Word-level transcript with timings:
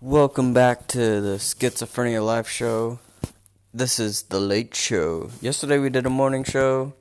Welcome 0.00 0.54
back 0.54 0.86
to 0.88 1.20
the 1.20 1.36
Schizophrenia 1.36 2.24
Life 2.24 2.48
Show. 2.48 2.98
This 3.74 4.00
is 4.00 4.22
the 4.22 4.40
late 4.40 4.74
show. 4.74 5.30
Yesterday 5.40 5.78
we 5.78 5.90
did 5.90 6.06
a 6.06 6.10
morning 6.10 6.44
show. 6.44 6.94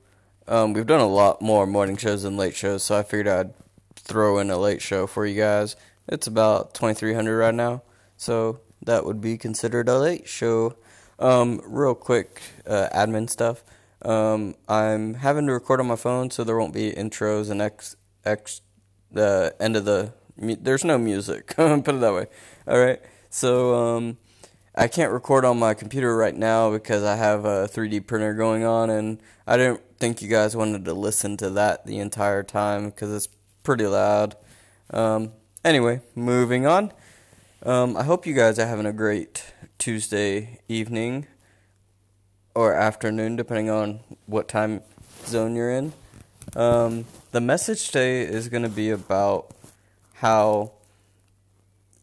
Um, 0.47 0.73
we've 0.73 0.85
done 0.85 0.99
a 0.99 1.07
lot 1.07 1.41
more 1.41 1.65
morning 1.65 1.97
shows 1.97 2.23
than 2.23 2.37
late 2.37 2.55
shows, 2.55 2.83
so 2.83 2.97
I 2.97 3.03
figured 3.03 3.27
I'd 3.27 3.53
throw 3.95 4.39
in 4.39 4.49
a 4.49 4.57
late 4.57 4.81
show 4.81 5.07
for 5.07 5.25
you 5.25 5.39
guys. 5.39 5.75
It's 6.07 6.27
about 6.27 6.73
2300 6.73 7.37
right 7.37 7.53
now, 7.53 7.83
so 8.15 8.61
that 8.81 9.05
would 9.05 9.21
be 9.21 9.37
considered 9.37 9.89
a 9.89 9.97
late 9.97 10.27
show. 10.27 10.75
Um, 11.19 11.61
real 11.65 11.95
quick 11.95 12.41
uh, 12.65 12.89
admin 12.93 13.29
stuff. 13.29 13.63
Um, 14.01 14.55
I'm 14.67 15.15
having 15.15 15.47
to 15.47 15.53
record 15.53 15.79
on 15.79 15.87
my 15.87 15.95
phone, 15.95 16.31
so 16.31 16.43
there 16.43 16.57
won't 16.57 16.73
be 16.73 16.91
intros 16.91 17.49
and 17.49 17.61
X, 17.61 17.95
X, 18.25 18.61
the 19.11 19.55
end 19.59 19.75
of 19.75 19.85
the. 19.85 20.13
There's 20.37 20.83
no 20.83 20.97
music. 20.97 21.47
Put 21.55 21.87
it 21.87 21.99
that 21.99 22.13
way. 22.13 22.27
All 22.67 22.79
right. 22.79 23.01
So 23.29 23.75
um, 23.75 24.17
I 24.75 24.87
can't 24.87 25.11
record 25.11 25.45
on 25.45 25.57
my 25.59 25.73
computer 25.73 26.15
right 26.15 26.35
now 26.35 26.71
because 26.71 27.03
I 27.03 27.15
have 27.15 27.45
a 27.45 27.67
3D 27.67 28.05
printer 28.05 28.33
going 28.33 28.63
on, 28.63 28.89
and 28.89 29.19
I 29.45 29.57
didn't 29.57 29.81
think 29.97 30.21
you 30.21 30.29
guys 30.29 30.55
wanted 30.55 30.85
to 30.85 30.93
listen 30.93 31.37
to 31.37 31.49
that 31.51 31.85
the 31.85 31.99
entire 31.99 32.43
time 32.43 32.85
because 32.85 33.13
it's 33.13 33.27
pretty 33.63 33.87
loud. 33.87 34.35
Um, 34.91 35.33
anyway, 35.65 36.01
moving 36.15 36.65
on. 36.65 36.93
Um, 37.63 37.97
I 37.97 38.03
hope 38.03 38.27
you 38.27 38.35
guys 38.35 38.59
are 38.59 38.67
having 38.67 38.85
a 38.85 38.93
great 38.93 39.51
Tuesday 39.79 40.59
evening 40.67 41.25
or 42.53 42.73
afternoon, 42.73 43.35
depending 43.35 43.69
on 43.69 43.99
what 44.25 44.47
time 44.47 44.81
zone 45.25 45.55
you're 45.55 45.71
in. 45.71 45.93
Um, 46.55 47.05
the 47.31 47.41
message 47.41 47.87
today 47.87 48.21
is 48.21 48.47
going 48.47 48.63
to 48.63 48.69
be 48.69 48.91
about 48.91 49.51
how 50.19 50.71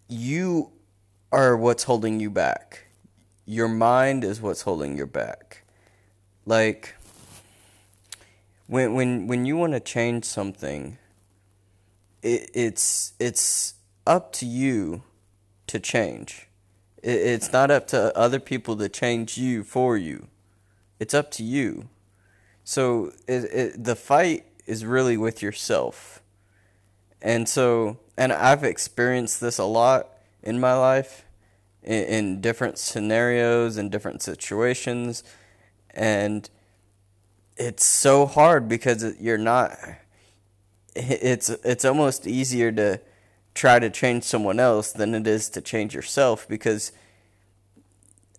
you 0.08 0.70
are 1.32 1.56
what's 1.56 1.82
holding 1.82 2.20
you 2.20 2.30
back. 2.30 2.86
Your 3.44 3.66
mind 3.66 4.22
is 4.22 4.40
what's 4.40 4.62
holding 4.62 4.96
you 4.96 5.06
back. 5.06 5.64
Like 6.46 6.94
when 8.68 8.94
when 8.94 9.26
when 9.26 9.44
you 9.44 9.56
want 9.56 9.72
to 9.72 9.80
change 9.80 10.24
something, 10.24 10.96
it, 12.22 12.50
it's 12.54 13.14
it's 13.18 13.74
up 14.06 14.32
to 14.34 14.46
you 14.46 15.02
to 15.66 15.80
change. 15.80 16.48
It, 17.02 17.16
it's 17.16 17.52
not 17.52 17.72
up 17.72 17.88
to 17.88 18.16
other 18.16 18.38
people 18.38 18.76
to 18.76 18.88
change 18.88 19.36
you 19.36 19.64
for 19.64 19.96
you. 19.96 20.28
It's 21.00 21.14
up 21.14 21.32
to 21.32 21.42
you. 21.42 21.88
So 22.62 23.12
it, 23.26 23.44
it, 23.52 23.84
the 23.84 23.96
fight 23.96 24.46
is 24.66 24.84
really 24.84 25.16
with 25.16 25.42
yourself. 25.42 26.22
And 27.24 27.48
so 27.48 27.96
and 28.18 28.32
I've 28.32 28.62
experienced 28.62 29.40
this 29.40 29.58
a 29.58 29.64
lot 29.64 30.10
in 30.42 30.60
my 30.60 30.74
life 30.74 31.24
in, 31.82 32.04
in 32.04 32.40
different 32.42 32.78
scenarios 32.78 33.78
and 33.78 33.90
different 33.90 34.22
situations. 34.22 35.24
And 35.90 36.48
it's 37.56 37.84
so 37.84 38.26
hard 38.26 38.68
because 38.68 39.18
you're 39.18 39.38
not 39.38 39.76
it's 40.94 41.48
it's 41.48 41.84
almost 41.84 42.26
easier 42.26 42.70
to 42.70 43.00
try 43.54 43.78
to 43.78 43.88
change 43.88 44.24
someone 44.24 44.60
else 44.60 44.92
than 44.92 45.14
it 45.14 45.26
is 45.26 45.48
to 45.48 45.60
change 45.60 45.94
yourself 45.94 46.46
because 46.46 46.92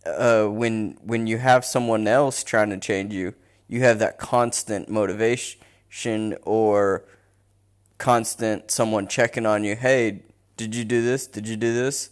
uh, 0.05 0.45
when 0.45 0.97
when 1.01 1.25
you 1.25 1.39
have 1.39 1.65
someone 1.65 2.07
else 2.07 2.43
trying 2.43 2.69
to 2.69 2.77
change 2.77 3.13
you, 3.13 3.33
you 3.67 3.81
have 3.81 3.97
that 3.97 4.19
constant 4.19 4.89
motivation 4.89 6.37
or 6.43 7.03
constant 7.97 8.71
someone 8.71 9.07
checking 9.07 9.45
on 9.45 9.63
you. 9.63 9.75
Hey, 9.75 10.21
did 10.57 10.75
you 10.75 10.83
do 10.83 11.01
this? 11.03 11.27
Did 11.27 11.47
you 11.47 11.55
do 11.55 11.73
this? 11.73 12.09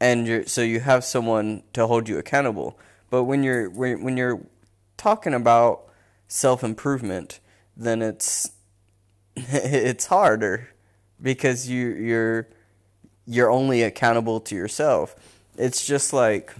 And 0.00 0.26
you're 0.26 0.46
so 0.46 0.62
you 0.62 0.80
have 0.80 1.04
someone 1.04 1.62
to 1.74 1.86
hold 1.86 2.08
you 2.08 2.18
accountable. 2.18 2.78
But 3.10 3.24
when 3.24 3.42
you're 3.42 3.70
when, 3.70 4.02
when 4.02 4.16
you're 4.16 4.40
talking 4.96 5.34
about 5.34 5.82
self 6.28 6.64
improvement, 6.64 7.40
then 7.76 8.02
it's 8.02 8.50
it's 9.36 10.06
harder 10.06 10.70
because 11.20 11.68
you 11.68 11.88
you're 11.90 12.48
you're 13.26 13.50
only 13.50 13.82
accountable 13.82 14.40
to 14.40 14.54
yourself. 14.54 15.14
It's 15.56 15.86
just 15.86 16.12
like 16.12 16.52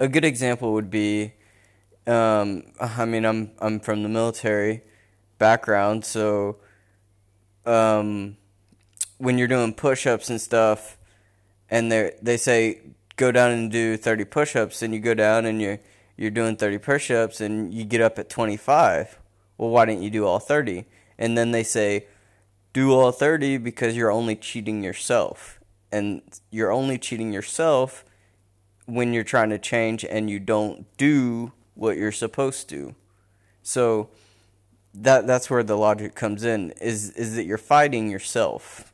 a 0.00 0.08
good 0.08 0.24
example 0.24 0.72
would 0.72 0.90
be 0.90 1.34
um, 2.06 2.64
I 2.80 3.04
mean 3.04 3.24
I'm 3.24 3.52
I'm 3.60 3.78
from 3.78 4.02
the 4.02 4.08
military 4.08 4.82
background, 5.38 6.04
so 6.04 6.56
um, 7.68 8.36
when 9.18 9.38
you're 9.38 9.48
doing 9.48 9.74
push-ups 9.74 10.30
and 10.30 10.40
stuff, 10.40 10.96
and 11.70 11.92
they 11.92 12.12
they 12.22 12.36
say 12.36 12.80
go 13.16 13.30
down 13.30 13.50
and 13.50 13.70
do 13.70 13.96
30 13.96 14.24
push-ups, 14.24 14.82
and 14.82 14.94
you 14.94 15.00
go 15.00 15.14
down 15.14 15.44
and 15.44 15.60
you're 15.60 15.78
you're 16.16 16.30
doing 16.30 16.56
30 16.56 16.78
push-ups, 16.78 17.40
and 17.40 17.72
you 17.72 17.84
get 17.84 18.00
up 18.00 18.18
at 18.18 18.28
25. 18.28 19.18
Well, 19.56 19.70
why 19.70 19.84
didn't 19.84 20.02
you 20.02 20.10
do 20.10 20.26
all 20.26 20.38
30? 20.38 20.84
And 21.18 21.36
then 21.36 21.50
they 21.50 21.62
say 21.62 22.06
do 22.72 22.92
all 22.92 23.12
30 23.12 23.58
because 23.58 23.96
you're 23.96 24.10
only 24.10 24.36
cheating 24.36 24.82
yourself, 24.82 25.60
and 25.92 26.22
you're 26.50 26.72
only 26.72 26.98
cheating 26.98 27.32
yourself 27.32 28.04
when 28.86 29.12
you're 29.12 29.24
trying 29.24 29.50
to 29.50 29.58
change 29.58 30.02
and 30.02 30.30
you 30.30 30.40
don't 30.40 30.86
do 30.96 31.52
what 31.74 31.98
you're 31.98 32.10
supposed 32.10 32.70
to. 32.70 32.94
So 33.62 34.08
that 35.02 35.26
that's 35.26 35.48
where 35.48 35.62
the 35.62 35.76
logic 35.76 36.14
comes 36.14 36.44
in 36.44 36.72
is 36.80 37.10
is 37.10 37.36
that 37.36 37.44
you're 37.44 37.58
fighting 37.58 38.10
yourself. 38.10 38.92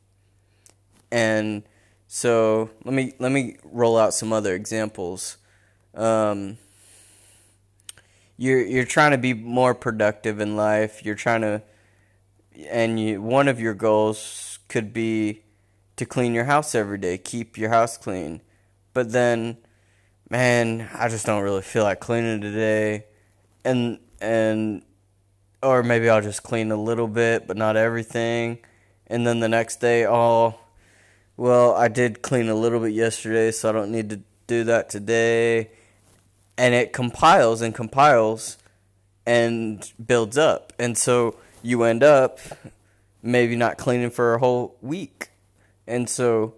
And 1.11 1.63
so 2.07 2.71
let 2.85 2.95
me 2.95 3.15
let 3.19 3.33
me 3.33 3.57
roll 3.65 3.99
out 3.99 4.15
some 4.15 4.33
other 4.33 4.55
examples. 4.55 5.39
Um, 5.95 6.59
you're 8.37 8.63
you're 8.63 8.85
trying 8.85 9.13
to 9.13 9.19
be 9.19 9.33
more 9.33 9.75
productive 9.75 10.41
in 10.41 10.57
life. 10.57 11.05
You're 11.05 11.15
trying 11.15 11.41
to, 11.43 11.63
and 12.69 13.01
you, 13.01 13.23
one 13.23 13.49
of 13.49 13.61
your 13.61 13.75
goals 13.75 14.59
could 14.69 14.93
be 14.93 15.43
to 15.97 16.05
clean 16.05 16.35
your 16.35 16.45
house 16.45 16.75
every 16.75 16.99
day, 16.99 17.17
keep 17.17 17.57
your 17.57 17.71
house 17.71 17.97
clean. 17.97 18.41
But 18.93 19.13
then, 19.13 19.59
man, 20.29 20.91
I 20.93 21.09
just 21.09 21.27
don't 21.27 21.43
really 21.43 21.63
feel 21.63 21.85
like 21.85 22.01
cleaning 22.01 22.41
today, 22.41 23.07
and 23.65 23.99
and 24.21 24.83
or 25.65 25.83
maybe 25.83 26.09
I'll 26.09 26.21
just 26.21 26.43
clean 26.43 26.71
a 26.71 26.77
little 26.77 27.09
bit, 27.09 27.47
but 27.47 27.57
not 27.57 27.77
everything. 27.77 28.59
And 29.07 29.27
then 29.27 29.41
the 29.41 29.49
next 29.49 29.81
day, 29.81 30.07
oh, 30.07 30.59
well, 31.37 31.75
I 31.75 31.89
did 31.89 32.23
clean 32.23 32.49
a 32.49 32.55
little 32.55 32.81
bit 32.81 32.93
yesterday, 32.93 33.51
so 33.51 33.71
I 33.71 33.73
don't 33.73 33.91
need 33.91 34.11
to 34.11 34.21
do 34.47 34.65
that 34.65 34.89
today. 34.91 35.71
And 36.57 36.75
it 36.75 36.93
compiles 36.93 37.63
and 37.63 37.75
compiles 37.75 38.59
and 39.27 39.91
builds 40.05 40.39
up. 40.39 40.73
And 40.79 40.97
so 40.97 41.37
you 41.63 41.83
end 41.83 42.03
up 42.03 42.39
maybe 43.23 43.57
not 43.57 43.79
cleaning 43.79 44.11
for 44.11 44.35
a 44.35 44.39
whole 44.39 44.77
week. 44.83 45.31
And 45.87 46.09
so 46.09 46.55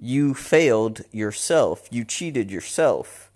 you 0.00 0.34
failed 0.34 1.02
yourself. 1.12 1.86
You 1.90 2.04
cheated 2.04 2.50
yourself. 2.50 3.30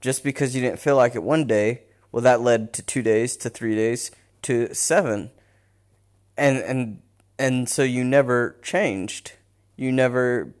Just 0.00 0.24
because 0.24 0.54
you 0.54 0.62
didn't 0.62 0.78
feel 0.78 0.96
like 0.96 1.14
it 1.14 1.22
one 1.22 1.46
day 1.46 1.82
well, 2.12 2.22
that 2.22 2.40
led 2.40 2.72
to 2.74 2.82
two 2.82 3.02
days, 3.02 3.36
to 3.38 3.50
three 3.50 3.74
days, 3.74 4.10
to 4.42 4.74
seven, 4.74 5.30
and 6.36 6.58
and 6.58 7.02
and 7.38 7.68
so 7.68 7.82
you 7.82 8.04
never 8.04 8.56
changed. 8.62 9.32
You 9.76 9.92
never 9.92 10.54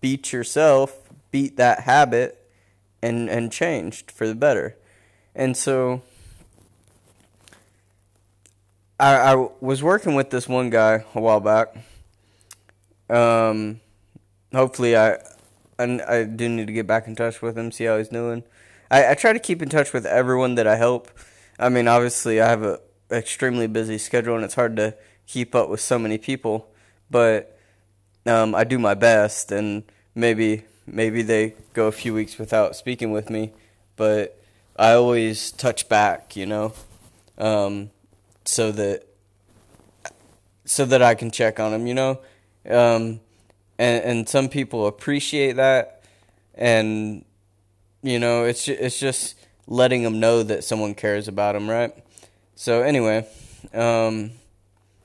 beat 0.00 0.32
yourself, 0.32 1.08
beat 1.30 1.56
that 1.56 1.80
habit, 1.80 2.50
and 3.02 3.28
and 3.30 3.50
changed 3.50 4.10
for 4.10 4.26
the 4.26 4.34
better. 4.34 4.76
And 5.34 5.56
so 5.56 6.02
I, 9.00 9.14
I 9.14 9.48
was 9.60 9.82
working 9.82 10.14
with 10.14 10.30
this 10.30 10.48
one 10.48 10.70
guy 10.70 11.04
a 11.14 11.20
while 11.20 11.40
back. 11.40 11.76
Um, 13.08 13.80
hopefully 14.52 14.96
I, 14.96 15.18
I, 15.78 16.00
I 16.06 16.24
do 16.24 16.48
need 16.48 16.66
to 16.66 16.72
get 16.72 16.86
back 16.86 17.06
in 17.06 17.14
touch 17.14 17.40
with 17.40 17.56
him, 17.56 17.70
see 17.70 17.84
how 17.84 17.98
he's 17.98 18.08
doing. 18.08 18.42
I, 18.90 19.10
I 19.10 19.14
try 19.14 19.32
to 19.32 19.38
keep 19.38 19.62
in 19.62 19.68
touch 19.68 19.92
with 19.92 20.06
everyone 20.06 20.54
that 20.56 20.66
I 20.66 20.76
help. 20.76 21.10
I 21.58 21.68
mean, 21.68 21.88
obviously, 21.88 22.40
I 22.40 22.48
have 22.48 22.62
a 22.62 22.80
extremely 23.10 23.66
busy 23.66 23.98
schedule, 23.98 24.36
and 24.36 24.44
it's 24.44 24.54
hard 24.54 24.76
to 24.76 24.94
keep 25.26 25.54
up 25.54 25.68
with 25.68 25.80
so 25.80 25.98
many 25.98 26.18
people. 26.18 26.68
But 27.10 27.58
um, 28.26 28.54
I 28.54 28.64
do 28.64 28.78
my 28.78 28.94
best, 28.94 29.52
and 29.52 29.84
maybe 30.14 30.64
maybe 30.86 31.22
they 31.22 31.54
go 31.74 31.86
a 31.86 31.92
few 31.92 32.14
weeks 32.14 32.38
without 32.38 32.76
speaking 32.76 33.12
with 33.12 33.30
me, 33.30 33.52
but 33.96 34.40
I 34.76 34.92
always 34.92 35.50
touch 35.50 35.88
back, 35.88 36.36
you 36.36 36.46
know, 36.46 36.72
um, 37.36 37.90
so 38.44 38.72
that 38.72 39.04
so 40.64 40.84
that 40.84 41.02
I 41.02 41.14
can 41.14 41.30
check 41.30 41.58
on 41.60 41.72
them, 41.72 41.86
you 41.86 41.94
know, 41.94 42.20
um, 42.68 43.20
and 43.78 44.04
and 44.04 44.28
some 44.28 44.48
people 44.48 44.86
appreciate 44.86 45.56
that, 45.56 46.04
and 46.54 47.24
you 48.02 48.18
know, 48.18 48.44
it's 48.44 48.68
it's 48.68 48.98
just 48.98 49.34
letting 49.66 50.02
them 50.02 50.20
know 50.20 50.42
that 50.42 50.64
someone 50.64 50.94
cares 50.94 51.28
about 51.28 51.52
them, 51.52 51.68
right? 51.68 51.92
So 52.54 52.82
anyway, 52.82 53.26
um, 53.74 54.32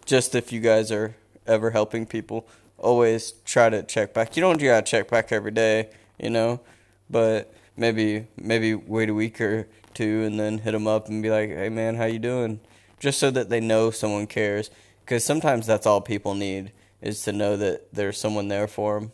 just 0.06 0.36
if 0.36 0.52
you 0.52 0.60
guys 0.60 0.92
are 0.92 1.16
ever 1.46 1.72
helping 1.72 2.06
people, 2.06 2.48
always 2.78 3.32
try 3.46 3.70
to 3.70 3.84
check 3.84 4.14
back. 4.14 4.36
You 4.36 4.42
don't 4.42 4.62
gotta 4.62 4.86
check 4.86 5.10
back 5.10 5.32
every 5.32 5.52
day, 5.52 5.90
you 6.20 6.30
know, 6.30 6.62
but 7.10 7.54
maybe 7.76 8.28
maybe 8.38 8.76
wait 8.76 9.10
a 9.10 9.14
week 9.14 9.42
or 9.42 9.68
two 9.94 10.24
and 10.24 10.40
then 10.40 10.60
hit 10.60 10.72
them 10.72 10.88
up 10.88 11.08
and 11.08 11.22
be 11.22 11.30
like, 11.30 11.50
"Hey 11.50 11.70
man, 11.70 11.96
how 11.96 12.06
you 12.06 12.20
doing?" 12.20 12.60
Just 13.00 13.20
so 13.20 13.32
that 13.32 13.50
they 13.50 13.60
know 13.60 13.92
someone 13.92 14.28
cares, 14.28 14.70
because 15.02 15.24
sometimes 15.24 15.68
that's 15.68 15.86
all 15.86 16.02
people 16.02 16.36
need 16.36 16.72
is 17.02 17.22
to 17.24 17.34
know 17.34 17.58
that 17.58 17.94
there's 17.94 18.18
someone 18.18 18.48
there 18.48 18.68
for 18.68 19.00
them. 19.00 19.12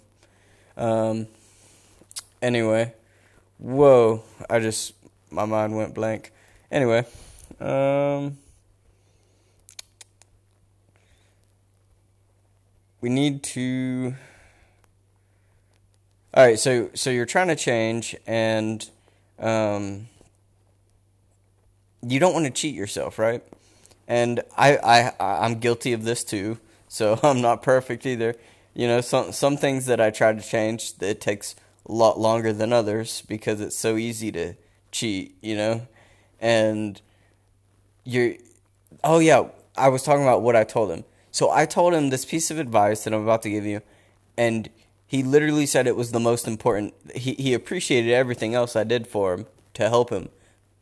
Um. 0.77 1.27
Anyway, 2.41 2.93
whoa! 3.59 4.23
I 4.49 4.59
just 4.59 4.93
my 5.29 5.45
mind 5.45 5.75
went 5.75 5.93
blank. 5.93 6.31
Anyway, 6.71 7.05
um. 7.59 8.37
we 13.01 13.09
need 13.09 13.43
to 13.43 14.13
all 16.33 16.45
right 16.45 16.59
so 16.59 16.89
so 16.93 17.09
you're 17.09 17.25
trying 17.25 17.47
to 17.47 17.55
change 17.55 18.15
and 18.27 18.89
um, 19.39 20.07
you 22.01 22.19
don't 22.19 22.33
want 22.33 22.45
to 22.45 22.51
cheat 22.51 22.75
yourself 22.75 23.17
right 23.17 23.43
and 24.07 24.41
I, 24.57 24.77
I 24.77 25.13
i'm 25.45 25.59
guilty 25.59 25.93
of 25.93 26.03
this 26.03 26.23
too 26.23 26.59
so 26.87 27.19
i'm 27.23 27.41
not 27.41 27.61
perfect 27.61 28.05
either 28.05 28.35
you 28.73 28.87
know 28.87 29.01
some 29.01 29.31
some 29.31 29.57
things 29.57 29.85
that 29.85 30.01
i 30.01 30.09
try 30.09 30.33
to 30.33 30.41
change 30.41 30.93
it 30.99 31.21
takes 31.21 31.55
a 31.87 31.91
lot 31.91 32.19
longer 32.19 32.53
than 32.53 32.71
others 32.71 33.23
because 33.27 33.61
it's 33.61 33.77
so 33.77 33.95
easy 33.95 34.31
to 34.31 34.53
cheat 34.91 35.37
you 35.41 35.55
know 35.55 35.87
and 36.39 37.01
you're 38.03 38.33
oh 39.03 39.19
yeah 39.19 39.43
i 39.77 39.87
was 39.87 40.03
talking 40.03 40.23
about 40.23 40.41
what 40.41 40.55
i 40.55 40.63
told 40.63 40.91
him 40.91 41.03
so 41.31 41.51
I 41.51 41.65
told 41.65 41.93
him 41.93 42.09
this 42.09 42.25
piece 42.25 42.49
of 42.51 42.59
advice 42.59 43.03
that 43.03 43.13
I'm 43.13 43.23
about 43.23 43.43
to 43.43 43.49
give 43.49 43.65
you, 43.65 43.81
and 44.37 44.69
he 45.05 45.23
literally 45.23 45.65
said 45.65 45.87
it 45.87 45.95
was 45.95 46.11
the 46.11 46.19
most 46.19 46.47
important. 46.47 46.93
He, 47.15 47.33
he 47.33 47.53
appreciated 47.53 48.11
everything 48.11 48.55
else 48.55 48.75
I 48.75 48.83
did 48.83 49.07
for 49.07 49.33
him 49.33 49.45
to 49.75 49.89
help 49.89 50.09
him, 50.09 50.29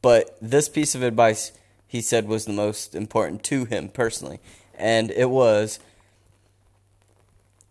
but 0.02 0.38
this 0.42 0.70
piece 0.70 0.96
of 0.96 1.04
advice 1.04 1.52
he 1.88 2.02
said 2.02 2.28
was 2.28 2.46
the 2.46 2.54
most 2.54 2.96
important 2.96 3.44
to 3.46 3.66
him 3.66 3.90
personally, 3.90 4.40
and 4.76 5.12
it 5.12 5.30
was 5.30 5.80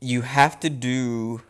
you 0.01 0.23
have 0.23 0.61
to 0.61 0.69
do 0.69 1.43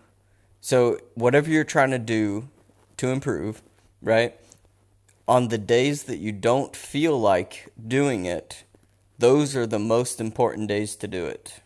so 0.67 0.99
whatever 1.15 1.49
you're 1.49 1.63
trying 1.63 1.93
to 1.93 1.99
do 2.01 2.49
to 2.97 3.11
improve, 3.11 3.63
right? 4.03 4.35
On 5.29 5.47
the 5.47 5.59
days 5.59 6.03
that 6.03 6.17
you 6.17 6.33
don't 6.33 6.75
feel 6.75 7.17
like 7.21 7.73
doing 7.87 8.25
it, 8.25 8.65
those 9.17 9.55
are 9.55 9.69
the 9.69 9.79
most 9.79 10.21
important 10.21 10.67
days 10.67 10.97
to 10.97 11.07
do 11.07 11.25
it. 11.25 11.61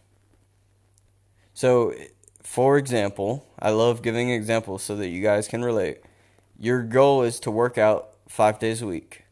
So, 1.55 1.95
for 2.43 2.77
example, 2.77 3.47
I 3.59 3.71
love 3.71 4.03
giving 4.03 4.29
examples 4.29 4.83
so 4.83 4.95
that 4.97 5.09
you 5.09 5.23
guys 5.23 5.49
can 5.49 5.65
relate. 5.65 6.03
Your 6.59 6.83
goal 6.83 7.23
is 7.23 7.41
to 7.41 7.51
work 7.51 7.79
out 7.79 8.11
five 8.29 8.59
days 8.59 8.83
a 8.83 8.87
week. 8.87 9.25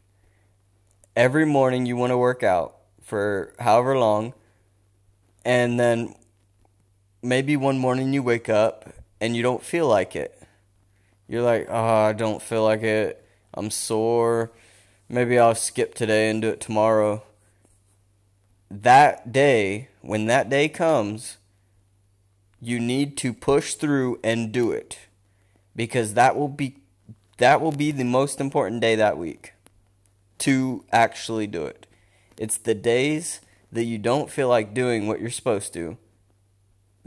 Every 1.15 1.45
morning 1.45 1.85
you 1.85 1.95
want 1.95 2.09
to 2.09 2.17
work 2.17 2.41
out 2.41 2.75
for 3.03 3.53
however 3.59 3.99
long, 3.99 4.33
and 5.45 5.79
then 5.79 6.15
maybe 7.21 7.55
one 7.55 7.77
morning 7.77 8.13
you 8.13 8.23
wake 8.23 8.49
up 8.49 8.95
and 9.21 9.35
you 9.35 9.43
don't 9.43 9.63
feel 9.63 9.87
like 9.87 10.15
it. 10.15 10.41
You're 11.27 11.43
like, 11.43 11.67
oh, 11.69 12.05
I 12.05 12.13
don't 12.13 12.41
feel 12.41 12.63
like 12.63 12.81
it. 12.81 13.23
I'm 13.53 13.69
sore. 13.69 14.51
Maybe 15.07 15.37
I'll 15.37 15.55
skip 15.55 15.95
today 15.95 16.29
and 16.29 16.41
do 16.41 16.49
it 16.49 16.61
tomorrow 16.61 17.23
that 18.69 19.31
day, 19.31 19.89
when 20.01 20.25
that 20.25 20.49
day 20.49 20.69
comes, 20.69 21.37
you 22.61 22.79
need 22.79 23.17
to 23.17 23.33
push 23.33 23.73
through 23.73 24.19
and 24.23 24.51
do 24.51 24.71
it 24.71 24.99
because 25.75 26.13
that 26.13 26.35
will 26.35 26.49
be 26.49 26.75
that 27.37 27.61
will 27.61 27.71
be 27.71 27.91
the 27.91 28.03
most 28.03 28.41
important 28.41 28.81
day 28.81 28.95
that 28.95 29.17
week 29.17 29.53
to 30.37 30.83
actually 30.91 31.47
do 31.47 31.65
it. 31.65 31.87
It's 32.37 32.57
the 32.57 32.75
days 32.75 33.39
that 33.71 33.85
you 33.85 33.97
don't 33.97 34.29
feel 34.29 34.49
like 34.49 34.73
doing 34.73 35.07
what 35.07 35.21
you're 35.21 35.29
supposed 35.29 35.71
to 35.73 35.97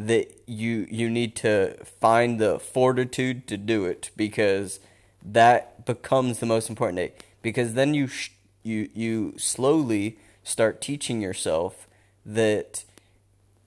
that 0.07 0.43
you 0.47 0.87
you 0.91 1.09
need 1.09 1.37
to 1.37 1.77
find 1.85 2.39
the 2.41 2.59
fortitude 2.59 3.47
to 3.49 3.57
do 3.57 3.85
it 3.85 4.11
because 4.17 4.81
that 5.25 5.87
becomes 5.87 6.39
the 6.39 6.47
most 6.47 6.69
important 6.69 6.97
day 6.97 7.13
because 7.43 7.75
then 7.75 7.95
you 7.95 8.07
sh- 8.07 8.31
you 8.63 8.89
you 8.95 9.35
slowly 9.39 10.19
start 10.43 10.81
teaching 10.81 11.21
yourself 11.21 11.87
that 12.25 12.85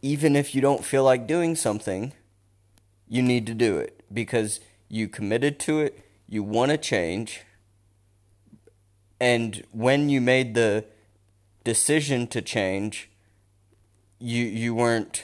even 0.02 0.36
if 0.36 0.54
you 0.54 0.62
don't 0.62 0.86
feel 0.86 1.04
like 1.04 1.28
doing 1.28 1.56
something, 1.56 2.14
you 3.08 3.22
need 3.22 3.46
to 3.48 3.54
do 3.54 3.78
it 3.78 4.04
because 4.14 4.60
you 4.88 5.08
committed 5.08 5.60
to 5.60 5.80
it, 5.80 6.00
you 6.28 6.44
want 6.44 6.72
to 6.72 6.78
change, 6.78 7.42
and 9.20 9.64
when 9.72 10.10
you 10.10 10.22
made 10.22 10.54
the 10.54 10.86
decision 11.64 12.28
to 12.28 12.42
change, 12.42 13.10
you 14.20 14.44
you 14.44 14.76
weren't 14.76 15.24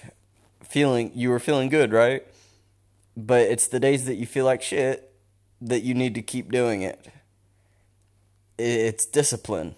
feeling 0.71 1.11
you 1.13 1.29
were 1.29 1.39
feeling 1.39 1.67
good, 1.67 1.91
right? 1.91 2.25
But 3.17 3.41
it's 3.41 3.67
the 3.67 3.79
days 3.79 4.05
that 4.05 4.15
you 4.15 4.25
feel 4.25 4.45
like 4.45 4.61
shit 4.61 5.11
that 5.59 5.83
you 5.83 5.93
need 5.93 6.15
to 6.15 6.21
keep 6.21 6.49
doing 6.49 6.81
it. 6.81 7.05
It's 8.57 9.05
discipline. 9.05 9.75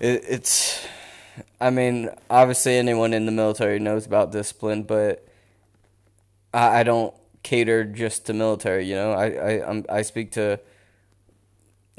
it's 0.00 0.86
I 1.60 1.70
mean, 1.70 2.10
obviously 2.28 2.76
anyone 2.76 3.12
in 3.12 3.26
the 3.26 3.32
military 3.32 3.78
knows 3.78 4.06
about 4.06 4.32
discipline, 4.32 4.82
but 4.82 5.26
I, 6.52 6.80
I 6.80 6.82
don't 6.82 7.14
cater 7.44 7.84
just 7.84 8.26
to 8.26 8.32
military. 8.32 8.86
You 8.86 8.96
know, 8.96 9.12
I 9.12 9.26
I 9.26 9.70
I'm, 9.70 9.84
I 9.88 10.02
speak 10.02 10.32
to 10.32 10.58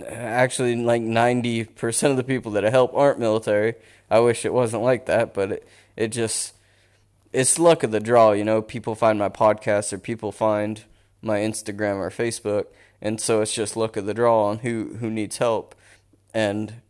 actually 0.06 0.76
like 0.76 1.02
ninety 1.02 1.64
percent 1.64 2.12
of 2.12 2.18
the 2.18 2.24
people 2.26 2.52
that 2.54 2.66
I 2.66 2.70
help 2.70 2.94
aren't 2.94 3.20
military. 3.20 3.76
I 4.10 4.20
wish 4.20 4.46
it 4.46 4.54
wasn't 4.54 4.84
like 4.84 5.06
that, 5.06 5.34
but 5.34 5.52
it 5.52 5.68
it 5.96 6.08
just 6.10 6.54
it's 7.32 7.60
luck 7.60 7.84
of 7.84 7.92
the 7.92 8.00
draw. 8.00 8.32
You 8.32 8.44
know, 8.44 8.62
people 8.62 8.96
find 8.96 9.20
my 9.20 9.30
podcast 9.30 9.94
or 9.94 9.98
people 9.98 10.32
find 10.32 10.84
my 11.22 11.40
Instagram 11.40 11.98
or 11.98 12.10
Facebook, 12.10 12.66
and 13.02 13.20
so 13.20 13.42
it's 13.42 13.54
just 13.54 13.78
luck 13.78 13.98
of 13.98 14.06
the 14.06 14.14
draw 14.14 14.46
on 14.46 14.60
who 14.60 14.96
who 15.00 15.10
needs 15.10 15.38
help, 15.38 15.76
and 16.34 16.82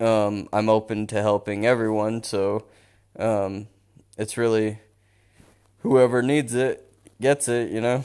um, 0.00 0.48
I'm 0.52 0.68
open 0.68 1.06
to 1.08 1.22
helping 1.22 1.66
everyone, 1.66 2.22
so 2.22 2.66
um, 3.18 3.68
it's 4.16 4.36
really 4.36 4.80
whoever 5.80 6.22
needs 6.22 6.54
it 6.54 6.84
gets 7.20 7.48
it, 7.48 7.70
you 7.70 7.80
know. 7.80 8.04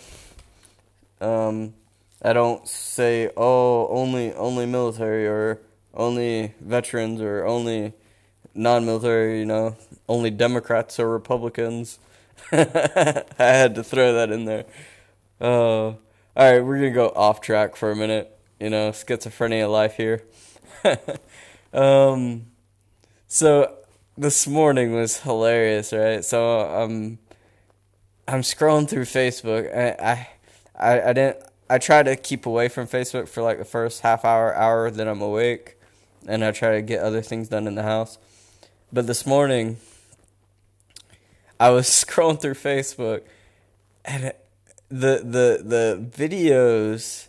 Um, 1.22 1.74
I 2.22 2.34
don't 2.34 2.68
say 2.68 3.30
oh 3.36 3.88
only 3.88 4.34
only 4.34 4.66
military 4.66 5.28
or 5.28 5.62
only 5.94 6.54
veterans 6.60 7.22
or 7.22 7.46
only 7.46 7.94
non-military, 8.56 9.40
you 9.40 9.46
know, 9.46 9.76
only 10.08 10.30
Democrats 10.30 11.00
or 11.00 11.10
Republicans. 11.10 12.00
I 12.52 13.26
had 13.38 13.76
to 13.76 13.84
throw 13.84 14.14
that 14.14 14.32
in 14.32 14.46
there. 14.46 14.66
Uh, 15.42 15.86
all 15.86 15.98
right, 16.36 16.62
we're 16.62 16.78
gonna 16.78 16.92
go 16.92 17.10
off 17.10 17.42
track 17.42 17.76
for 17.76 17.92
a 17.92 17.96
minute. 17.96 18.38
You 18.60 18.70
know, 18.70 18.92
schizophrenia 18.92 19.72
life 19.72 19.98
here. 19.98 20.24
Um, 21.74 22.46
so 23.28 23.76
this 24.16 24.46
morning 24.46 24.94
was 24.94 25.22
hilarious, 25.22 25.92
right? 25.92 26.24
So 26.24 26.60
I'm 26.60 27.18
I'm 28.28 28.42
scrolling 28.42 28.88
through 28.88 29.06
Facebook. 29.06 29.76
I 29.76 30.28
I 30.80 31.10
I 31.10 31.14
didn't. 31.14 31.38
I 31.70 31.80
try 31.80 32.04
to 32.04 32.16
keep 32.16 32.46
away 32.46 32.68
from 32.68 32.88
Facebook 32.88 33.28
for 33.28 33.42
like 33.42 33.58
the 33.58 33.66
first 33.66 34.02
half 34.02 34.24
hour, 34.24 34.54
hour 34.54 34.92
that 34.92 35.08
I'm 35.08 35.22
awake, 35.22 35.78
and 36.28 36.46
I 36.46 36.52
try 36.52 36.76
to 36.76 36.82
get 36.82 37.02
other 37.02 37.22
things 37.22 37.50
done 37.50 37.66
in 37.66 37.74
the 37.76 37.84
house. 37.84 38.20
But 38.94 39.08
this 39.08 39.26
morning, 39.26 39.78
I 41.60 41.72
was 41.72 41.88
scrolling 42.06 42.40
through 42.40 42.54
Facebook, 42.54 43.24
and 44.06 44.26
uh, 44.26 44.32
the 44.90 45.24
the 45.24 45.64
the 45.66 46.10
videos 46.16 47.28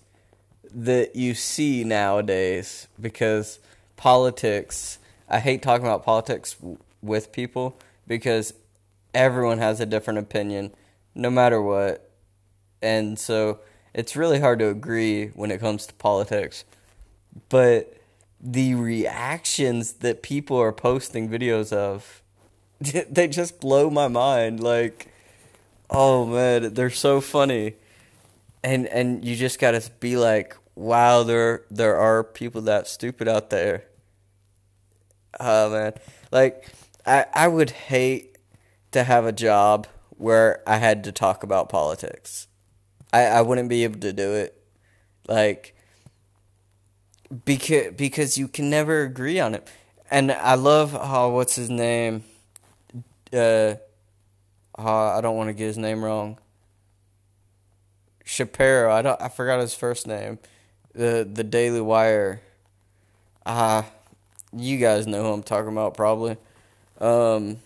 that 0.75 1.17
you 1.17 1.33
see 1.33 1.83
nowadays 1.83 2.87
because 3.01 3.61
politics. 3.97 4.99
I 5.27 5.41
hate 5.41 5.63
talking 5.63 5.87
about 5.87 6.05
politics 6.05 6.55
with 7.01 7.33
people 7.33 7.81
because 8.07 8.53
everyone 9.15 9.57
has 9.57 9.81
a 9.81 9.87
different 9.87 10.19
opinion, 10.19 10.71
no 11.15 11.31
matter 11.31 11.63
what. 11.63 12.11
And 12.83 13.19
so 13.19 13.61
it's 13.95 14.17
really 14.17 14.39
hard 14.39 14.59
to 14.59 14.69
agree 14.69 15.29
when 15.29 15.51
it 15.51 15.61
comes 15.61 15.87
to 15.87 15.95
politics. 15.95 16.67
But 17.49 17.97
the 18.45 18.75
reactions 18.75 19.95
that 19.95 20.23
people 20.23 20.59
are 20.59 20.73
posting 20.73 21.31
videos 21.31 21.73
of, 21.73 22.23
they 23.11 23.27
just 23.27 23.59
blow 23.59 23.89
my 23.89 24.07
mind. 24.07 24.63
Like, 24.63 25.09
oh 25.89 26.27
man, 26.27 26.75
they're 26.75 26.91
so 26.91 27.21
funny. 27.21 27.75
And 28.63 28.87
and 28.89 29.25
you 29.25 29.35
just 29.35 29.59
gotta 29.59 29.83
be 29.99 30.17
like, 30.17 30.57
wow, 30.75 31.23
there 31.23 31.65
there 31.71 31.97
are 31.97 32.23
people 32.23 32.61
that 32.63 32.87
stupid 32.87 33.29
out 33.29 33.51
there. 33.51 33.85
Oh 35.41 35.71
man, 35.71 35.95
like 36.31 36.69
I 37.07 37.27
I 37.35 37.49
would 37.49 37.71
hate 37.71 38.37
to 38.93 39.05
have 39.05 39.25
a 39.25 39.33
job 39.33 39.87
where 40.11 40.63
I 40.67 40.77
had 40.77 41.03
to 41.05 41.13
talk 41.13 41.43
about 41.43 41.69
politics. 41.69 42.47
I 43.13 43.25
I 43.25 43.41
wouldn't 43.41 43.69
be 43.69 43.85
able 43.85 44.01
to 44.01 44.13
do 44.13 44.33
it. 44.33 44.63
Like 45.29 45.74
because 47.45 47.93
because 47.95 48.39
you 48.39 48.49
can 48.49 48.71
never 48.71 49.03
agree 49.03 49.41
on 49.41 49.55
it. 49.55 49.67
And 50.11 50.31
I 50.31 50.55
love 50.55 50.93
how 50.93 51.31
what's 51.31 51.57
his 51.57 51.71
name 51.71 52.25
uh 53.33 53.75
I 54.77 55.21
don't 55.21 55.37
want 55.37 55.49
to 55.49 55.55
get 55.55 55.67
his 55.67 55.79
name 55.79 56.05
wrong. 56.05 56.39
Shapiro, 58.25 58.93
I 58.93 59.03
don't 59.03 59.21
I 59.21 59.29
forgot 59.29 59.61
his 59.61 59.75
first 59.75 60.07
name. 60.07 60.39
The 60.95 61.29
the 61.31 61.45
Daily 61.45 61.81
Wire. 61.81 62.41
Uh, 63.47 63.83
you 64.57 64.79
guys 64.79 65.07
know 65.07 65.23
who 65.23 65.33
I'm 65.33 65.43
talking 65.43 65.73
about 65.73 65.95
probably. 65.95 66.37
Um 67.01 67.59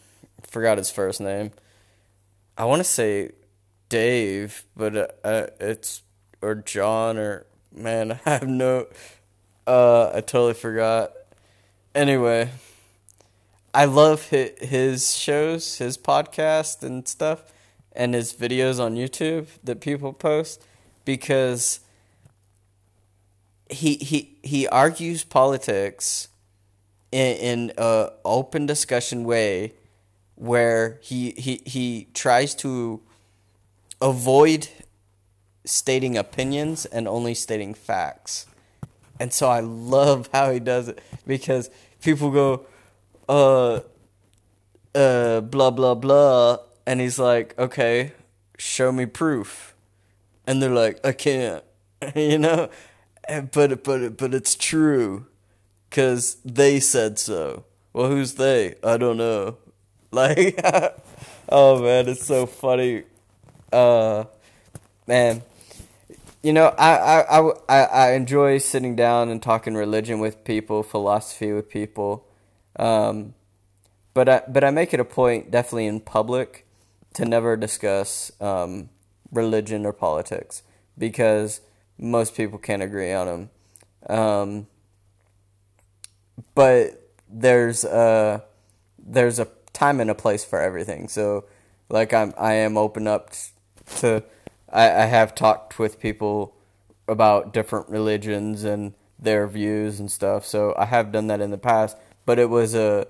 forgot 0.43 0.79
his 0.79 0.91
first 0.91 1.21
name. 1.21 1.53
I 2.57 2.65
want 2.65 2.81
to 2.81 2.85
say 2.85 3.33
Dave, 3.89 4.65
but 4.77 4.97
uh, 4.97 5.07
uh, 5.25 5.47
it's 5.61 6.03
or 6.43 6.57
John 6.57 7.19
or 7.19 7.47
man, 7.75 8.21
I 8.27 8.31
have 8.31 8.49
no 8.49 8.87
uh 9.69 10.11
I 10.15 10.21
totally 10.23 10.55
forgot. 10.55 11.13
Anyway, 11.95 12.51
I 13.75 13.85
love 13.85 14.25
his 14.31 15.17
shows, 15.17 15.79
his 15.79 15.99
podcast 15.99 16.83
and 16.83 17.07
stuff, 17.07 17.53
and 17.93 18.15
his 18.15 18.33
videos 18.33 18.81
on 18.81 18.97
YouTube 18.97 19.47
that 19.63 19.81
people 19.81 20.13
post 20.13 20.65
because 21.05 21.81
he 23.69 23.97
he 23.97 24.39
he 24.43 24.67
argues 24.69 25.23
politics 25.23 26.29
in 27.13 27.37
in 27.37 27.73
a 27.77 28.11
open 28.25 28.67
discussion 28.67 29.25
way 29.25 29.75
where 30.35 30.99
he 31.03 31.33
he 31.33 31.61
he 31.67 32.09
tries 32.15 32.55
to 32.55 33.01
avoid 34.01 34.69
stating 35.65 36.17
opinions 36.17 36.87
and 36.87 37.07
only 37.07 37.35
stating 37.35 37.75
facts. 37.75 38.48
And 39.21 39.33
so 39.33 39.49
I 39.49 39.61
love 39.61 40.29
how 40.33 40.51
he 40.51 40.61
does 40.61 40.89
it 40.89 41.01
because 41.27 41.71
people 42.03 42.31
go 42.31 42.67
uh, 43.29 43.81
uh, 44.95 45.41
blah, 45.41 45.71
blah, 45.71 45.95
blah. 45.95 46.59
And 46.87 47.01
he's 47.01 47.19
like, 47.19 47.59
okay, 47.59 48.13
show 48.57 48.93
me 48.93 49.07
proof. 49.07 49.75
And 50.47 50.63
they're 50.63 50.71
like, 50.71 51.05
I 51.05 51.13
can't, 51.13 51.63
you 52.15 52.39
know? 52.39 52.71
And, 53.29 53.51
But, 53.51 53.85
but, 53.85 54.17
but 54.17 54.33
it's 54.35 54.55
true 54.55 55.27
because 55.91 56.37
they 56.45 56.81
said 56.81 57.19
so. 57.19 57.65
Well, 57.93 58.09
who's 58.09 58.35
they? 58.35 58.75
I 58.83 58.97
don't 58.97 59.17
know. 59.19 59.57
Like, 60.11 60.59
oh 61.51 61.83
man, 61.83 62.09
it's 62.09 62.25
so 62.25 62.47
funny. 62.47 63.03
Uh, 63.71 64.25
man, 65.07 65.43
you 66.49 66.55
know, 66.55 66.69
I, 66.79 67.21
I, 67.29 67.51
I, 67.69 67.85
I 67.85 68.13
enjoy 68.13 68.57
sitting 68.57 68.97
down 68.97 69.29
and 69.29 69.43
talking 69.43 69.75
religion 69.75 70.19
with 70.19 70.45
people, 70.45 70.83
philosophy 70.83 71.53
with 71.53 71.69
people. 71.69 72.27
Um, 72.77 73.35
but 74.15 74.31
I, 74.31 74.43
but 74.49 74.65
I 74.65 74.71
make 74.71 74.95
it 74.95 74.99
a 74.99 75.05
point, 75.05 75.51
definitely 75.51 75.89
in 75.89 76.01
public, 76.01 76.67
to 77.13 77.27
never 77.27 77.55
discuss 77.55 78.33
um, 78.41 78.89
religion 79.31 79.85
or 79.85 79.93
politics 79.93 80.63
because 80.97 81.61
most 81.99 82.35
people 82.35 82.59
can't 82.59 82.81
agree 82.83 83.13
on 83.13 83.27
them. 83.27 83.51
Um, 84.09 84.67
but 86.55 87.11
there's 87.29 87.85
a 87.85 88.43
there's 88.99 89.39
a 89.39 89.49
time 89.75 90.01
and 90.01 90.09
a 90.09 90.15
place 90.15 90.47
for 90.47 90.63
everything. 90.63 91.09
So, 91.09 91.45
like 91.91 92.15
I'm 92.15 92.33
I 92.39 92.55
am 92.55 92.79
open 92.79 93.07
up 93.07 93.33
to 93.99 94.25
I, 94.73 95.03
I 95.03 95.07
have 95.07 95.35
talked 95.35 95.79
with 95.79 96.01
people 96.01 96.55
about 97.07 97.53
different 97.53 97.89
religions 97.89 98.65
and 98.65 98.95
their 99.19 99.47
views 99.47 99.99
and 99.99 100.11
stuff. 100.11 100.45
So 100.45 100.75
I 100.77 100.85
have 100.85 101.11
done 101.11 101.27
that 101.29 101.41
in 101.41 101.51
the 101.51 101.59
past 101.59 101.97
but 102.29 102.39
it 102.39 102.51
was 102.51 102.75
a 102.75 103.07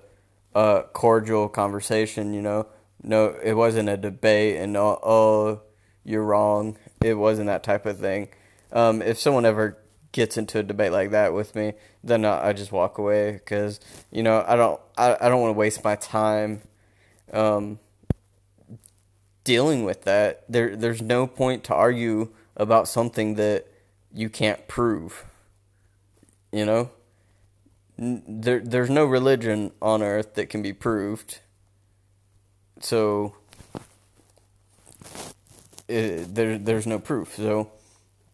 a 0.55 0.85
cordial 0.93 1.49
conversation. 1.49 2.33
You 2.33 2.41
know, 2.41 2.67
no, 3.03 3.35
it 3.43 3.51
wasn't 3.51 3.89
a 3.89 3.97
debate 3.97 4.55
and 4.55 4.77
oh, 4.77 4.97
oh 5.03 5.61
you're 6.05 6.23
wrong. 6.23 6.77
It 7.03 7.15
wasn't 7.15 7.47
that 7.47 7.61
type 7.61 7.85
of 7.85 7.99
thing. 7.99 8.29
Um, 8.71 9.01
if 9.01 9.19
someone 9.19 9.45
ever 9.45 9.77
gets 10.13 10.37
into 10.37 10.59
a 10.59 10.63
debate 10.63 10.93
like 10.93 11.11
that 11.11 11.33
with 11.33 11.53
me, 11.53 11.73
then 12.01 12.23
I, 12.23 12.47
I 12.47 12.53
just 12.53 12.71
walk 12.71 12.97
away 12.97 13.33
because 13.33 13.81
you 14.09 14.23
know 14.23 14.45
I 14.47 14.55
don't 14.55 14.79
I, 14.97 15.17
I 15.19 15.27
don't 15.27 15.41
want 15.41 15.53
to 15.53 15.59
waste 15.59 15.83
my 15.83 15.97
time 15.97 16.61
um, 17.33 17.77
dealing 19.43 19.83
with 19.83 20.03
that. 20.03 20.43
There 20.49 20.75
there's 20.75 21.01
no 21.01 21.27
point 21.27 21.63
to 21.65 21.75
argue 21.75 22.29
about 22.55 22.87
something 22.87 23.35
that 23.35 23.67
you 24.13 24.29
can't 24.29 24.67
prove. 24.67 25.25
You 26.51 26.65
know? 26.65 26.89
there 27.99 28.59
there's 28.59 28.89
no 28.89 29.05
religion 29.05 29.71
on 29.81 30.01
earth 30.01 30.35
that 30.35 30.49
can 30.49 30.61
be 30.61 30.71
proved. 30.71 31.39
So 32.79 33.35
it, 35.87 36.33
there 36.33 36.57
there's 36.57 36.87
no 36.87 36.99
proof. 36.99 37.35
So 37.35 37.71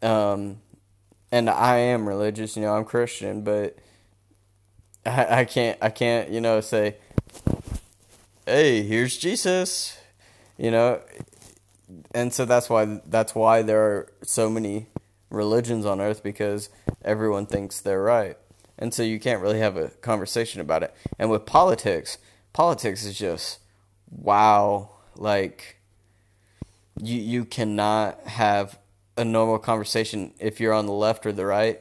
um 0.04 0.58
and 1.32 1.50
I 1.50 1.78
am 1.78 2.08
religious, 2.08 2.56
you 2.56 2.62
know, 2.62 2.76
I'm 2.76 2.86
Christian, 2.86 3.42
but 3.42 3.78
I, 5.06 5.40
I 5.40 5.46
can't 5.46 5.80
I 5.82 5.90
can't, 5.90 6.30
you 6.30 6.42
know, 6.42 6.62
say 6.62 6.98
hey, 8.46 8.84
here's 8.84 9.18
Jesus. 9.18 9.98
You 10.58 10.72
know, 10.72 11.02
and 12.14 12.34
so 12.34 12.46
that's 12.46 12.70
why 12.70 13.02
that's 13.06 13.36
why 13.36 13.62
there 13.62 13.82
are 13.82 14.14
so 14.24 14.50
many 14.50 14.88
religions 15.30 15.86
on 15.86 16.00
earth 16.00 16.24
because 16.24 16.70
everyone 17.04 17.46
thinks 17.46 17.82
they're 17.82 18.02
right 18.02 18.38
and 18.78 18.94
so 18.94 19.04
you 19.04 19.20
can't 19.20 19.42
really 19.42 19.60
have 19.60 19.78
a 19.78 19.90
conversation 19.90 20.62
about 20.62 20.84
it. 20.84 20.94
And 21.18 21.30
with 21.30 21.46
politics, 21.46 22.18
politics 22.54 23.06
is 23.06 23.18
just 23.18 23.60
wow, 24.10 24.90
like 25.16 25.78
you 27.02 27.20
you 27.20 27.46
cannot 27.46 28.22
have 28.28 28.78
a 29.18 29.24
normal 29.24 29.60
conversation 29.60 30.34
if 30.40 30.60
you're 30.60 30.74
on 30.74 30.86
the 30.86 30.94
left 30.94 31.26
or 31.26 31.32
the 31.32 31.46
right. 31.46 31.80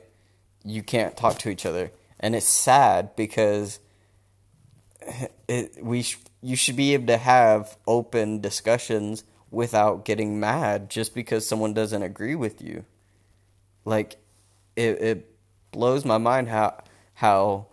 You 0.65 0.83
can't 0.83 1.17
talk 1.17 1.39
to 1.41 1.51
each 1.51 1.67
other, 1.67 1.91
and 2.21 2.35
it's 2.35 2.47
sad 2.47 3.15
because 3.17 3.81
it 5.49 5.77
we 5.83 6.05
you 6.45 6.57
should 6.57 6.77
be 6.77 6.93
able 6.93 7.07
to 7.07 7.17
have 7.17 7.79
open 7.87 8.39
discussions 8.39 9.25
without 9.51 10.05
getting 10.05 10.39
mad 10.39 10.91
just 10.91 11.15
because 11.15 11.47
someone 11.49 11.73
doesn't 11.73 12.03
agree 12.03 12.35
with 12.35 12.61
you. 12.61 12.85
Like 13.87 14.17
it 14.77 15.01
it 15.01 15.35
blows 15.71 16.05
my 16.05 16.19
mind 16.19 16.51
how 16.51 16.85
how 17.15 17.69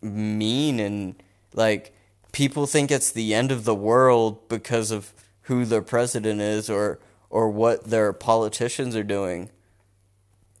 mean 0.00 0.80
and 0.80 1.22
like 1.52 1.94
people 2.32 2.66
think 2.66 2.90
it's 2.90 3.12
the 3.12 3.34
end 3.34 3.52
of 3.52 3.64
the 3.64 3.74
world 3.74 4.48
because 4.48 4.90
of 4.90 5.12
who 5.42 5.66
their 5.66 5.82
president 5.82 6.40
is 6.40 6.70
or 6.70 6.98
or 7.28 7.50
what 7.50 7.84
their 7.84 8.14
politicians 8.14 8.96
are 8.96 9.04
doing. 9.04 9.50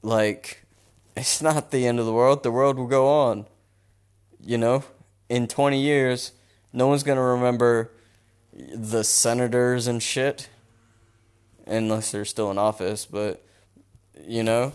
Like 0.02 0.62
it's 1.16 1.40
not 1.40 1.70
the 1.70 1.86
end 1.86 2.00
of 2.00 2.04
the 2.04 2.12
world. 2.12 2.42
The 2.42 2.50
world 2.50 2.76
will 2.76 2.86
go 2.86 3.08
on. 3.08 3.46
You 4.44 4.58
know, 4.58 4.84
in 5.30 5.48
20 5.48 5.80
years, 5.80 6.32
no 6.72 6.86
one's 6.86 7.02
going 7.02 7.16
to 7.16 7.22
remember 7.22 7.90
the 8.52 9.04
senators 9.04 9.86
and 9.86 10.02
shit 10.02 10.48
unless 11.66 12.10
they're 12.12 12.24
still 12.24 12.50
in 12.50 12.58
office, 12.58 13.06
but 13.06 13.44
you 14.26 14.42
know, 14.42 14.72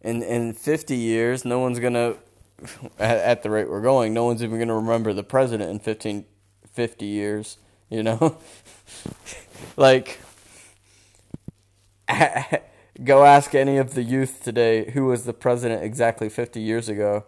in 0.00 0.22
in 0.22 0.52
50 0.52 0.96
years, 0.96 1.44
no 1.44 1.58
one's 1.58 1.78
going 1.78 1.94
to 1.94 2.16
at, 2.98 3.18
at 3.18 3.42
the 3.42 3.50
rate 3.50 3.68
we're 3.68 3.80
going, 3.80 4.14
no 4.14 4.24
one's 4.24 4.42
even 4.42 4.56
going 4.56 4.68
to 4.68 4.74
remember 4.74 5.12
the 5.12 5.22
president 5.22 5.70
in 5.70 5.78
15, 5.78 6.24
50 6.70 7.06
years, 7.06 7.58
you 7.88 8.02
know? 8.02 8.38
like, 9.76 10.20
go 13.04 13.24
ask 13.24 13.54
any 13.54 13.78
of 13.78 13.94
the 13.94 14.02
youth 14.02 14.42
today 14.42 14.90
who 14.90 15.06
was 15.06 15.24
the 15.24 15.32
president 15.32 15.82
exactly 15.82 16.28
50 16.28 16.60
years 16.60 16.88
ago. 16.88 17.24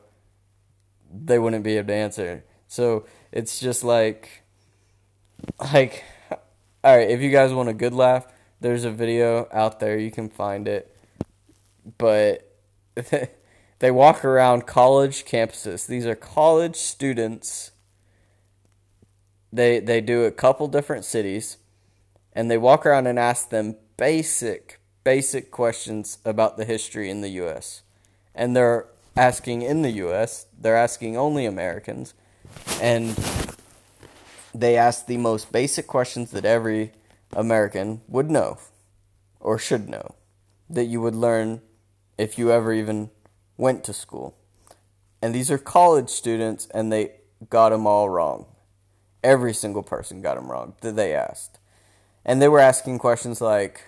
They 1.13 1.39
wouldn't 1.39 1.65
be 1.65 1.77
able 1.77 1.89
to 1.89 1.95
answer. 1.95 2.45
So 2.67 3.07
it's 3.35 3.61
just 3.61 3.85
like, 3.85 4.43
like, 5.61 6.03
all 6.83 6.97
right, 6.97 7.11
if 7.11 7.21
you 7.21 7.31
guys 7.31 7.53
want 7.53 7.69
a 7.69 7.75
good 7.75 7.93
laugh, 7.93 8.27
there's 8.61 8.85
a 8.85 8.91
video 8.91 9.47
out 9.53 9.81
there. 9.81 9.99
You 9.99 10.11
can 10.11 10.31
find 10.31 10.67
it. 10.67 10.97
But 11.99 12.51
They 13.85 13.91
walk 13.91 14.25
around 14.25 14.67
college 14.67 15.27
campuses. 15.27 15.87
These 15.87 16.07
are 16.07 16.15
college 16.15 16.77
students. 16.77 17.73
They 19.53 19.79
they 19.79 20.01
do 20.01 20.25
a 20.25 20.31
couple 20.31 20.69
different 20.69 21.05
cities 21.05 21.59
and 22.33 22.51
they 22.51 22.57
walk 22.57 22.87
around 22.87 23.07
and 23.07 23.19
ask 23.19 23.51
them 23.51 23.77
basic 23.99 24.81
basic 25.05 25.51
questions 25.51 26.17
about 26.25 26.57
the 26.57 26.65
history 26.65 27.11
in 27.11 27.21
the 27.21 27.29
US. 27.43 27.83
And 28.35 28.57
they're 28.57 28.87
asking 29.17 29.61
in 29.61 29.83
the 29.83 29.93
US, 30.07 30.47
they're 30.59 30.77
asking 30.77 31.19
only 31.19 31.45
Americans 31.45 32.15
and 32.81 33.17
they 34.55 34.77
asked 34.77 35.07
the 35.07 35.17
most 35.17 35.51
basic 35.53 35.87
questions 35.87 36.31
that 36.31 36.45
every 36.45 36.93
American 37.33 38.01
would 38.09 38.31
know 38.31 38.59
or 39.41 39.59
should 39.59 39.89
know 39.89 40.15
that 40.71 40.85
you 40.85 41.01
would 41.01 41.15
learn 41.15 41.61
if 42.17 42.39
you 42.39 42.51
ever 42.51 42.73
even 42.73 43.11
went 43.57 43.85
to 43.85 43.93
school. 43.93 44.37
And 45.21 45.35
these 45.35 45.51
are 45.51 45.59
college 45.59 46.11
students, 46.11 46.69
and 46.73 46.93
they 46.93 47.13
got 47.49 47.71
them 47.71 47.87
all 47.87 48.09
wrong. 48.09 48.47
Every 49.23 49.55
single 49.55 49.83
person 49.83 50.21
got 50.21 50.37
them 50.37 50.51
wrong 50.51 50.75
that 50.83 50.97
they 50.97 51.15
asked. 51.15 51.59
And 52.25 52.41
they 52.41 52.49
were 52.49 52.61
asking 52.61 52.99
questions 52.99 53.41
like, 53.41 53.83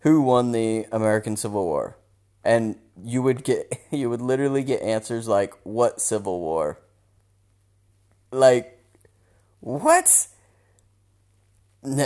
who 0.00 0.22
won 0.22 0.52
the 0.52 0.86
American 0.92 1.36
Civil 1.36 1.64
War? 1.64 1.96
And 2.44 2.76
you 3.02 3.22
would 3.22 3.44
get, 3.44 3.78
you 3.90 4.08
would 4.10 4.22
literally 4.22 4.62
get 4.62 4.82
answers 4.82 5.28
like, 5.28 5.54
what 5.64 6.00
Civil 6.00 6.40
War? 6.40 6.78
Like, 8.30 8.82
what? 9.60 10.28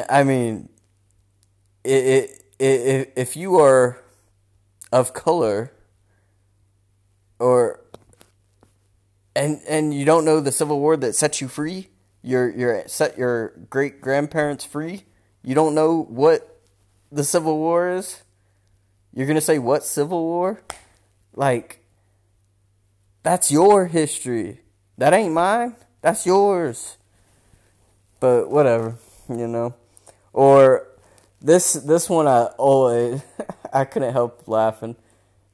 I 0.08 0.22
mean, 0.24 0.68
it, 1.84 1.90
it, 1.90 2.64
it, 2.64 3.12
if 3.16 3.36
you 3.36 3.58
are 3.58 3.98
of 4.92 5.14
color 5.14 5.72
or 7.38 7.80
and 9.34 9.60
and 9.66 9.94
you 9.94 10.04
don't 10.04 10.24
know 10.24 10.40
the 10.40 10.52
Civil 10.52 10.78
War 10.78 10.96
that 10.96 11.14
set 11.14 11.40
you 11.40 11.48
free, 11.48 11.88
your 12.22 12.50
your 12.50 12.86
set 12.86 13.18
your 13.18 13.54
great 13.70 14.00
grandparents 14.00 14.64
free. 14.64 15.04
You 15.42 15.54
don't 15.54 15.74
know 15.74 16.02
what 16.02 16.60
the 17.10 17.24
Civil 17.24 17.58
War 17.58 17.90
is. 17.90 18.22
You're 19.12 19.26
gonna 19.26 19.40
say 19.40 19.58
what 19.58 19.84
Civil 19.84 20.22
War? 20.22 20.62
Like 21.34 21.84
that's 23.22 23.50
your 23.50 23.86
history. 23.86 24.60
That 24.98 25.14
ain't 25.14 25.32
mine. 25.32 25.76
That's 26.02 26.26
yours. 26.26 26.98
But 28.20 28.50
whatever, 28.50 28.96
you 29.28 29.48
know. 29.48 29.74
Or 30.34 30.88
this 31.40 31.72
this 31.72 32.10
one 32.10 32.26
I 32.28 32.44
always 32.58 33.22
I 33.72 33.84
couldn't 33.84 34.12
help 34.12 34.46
laughing. 34.46 34.96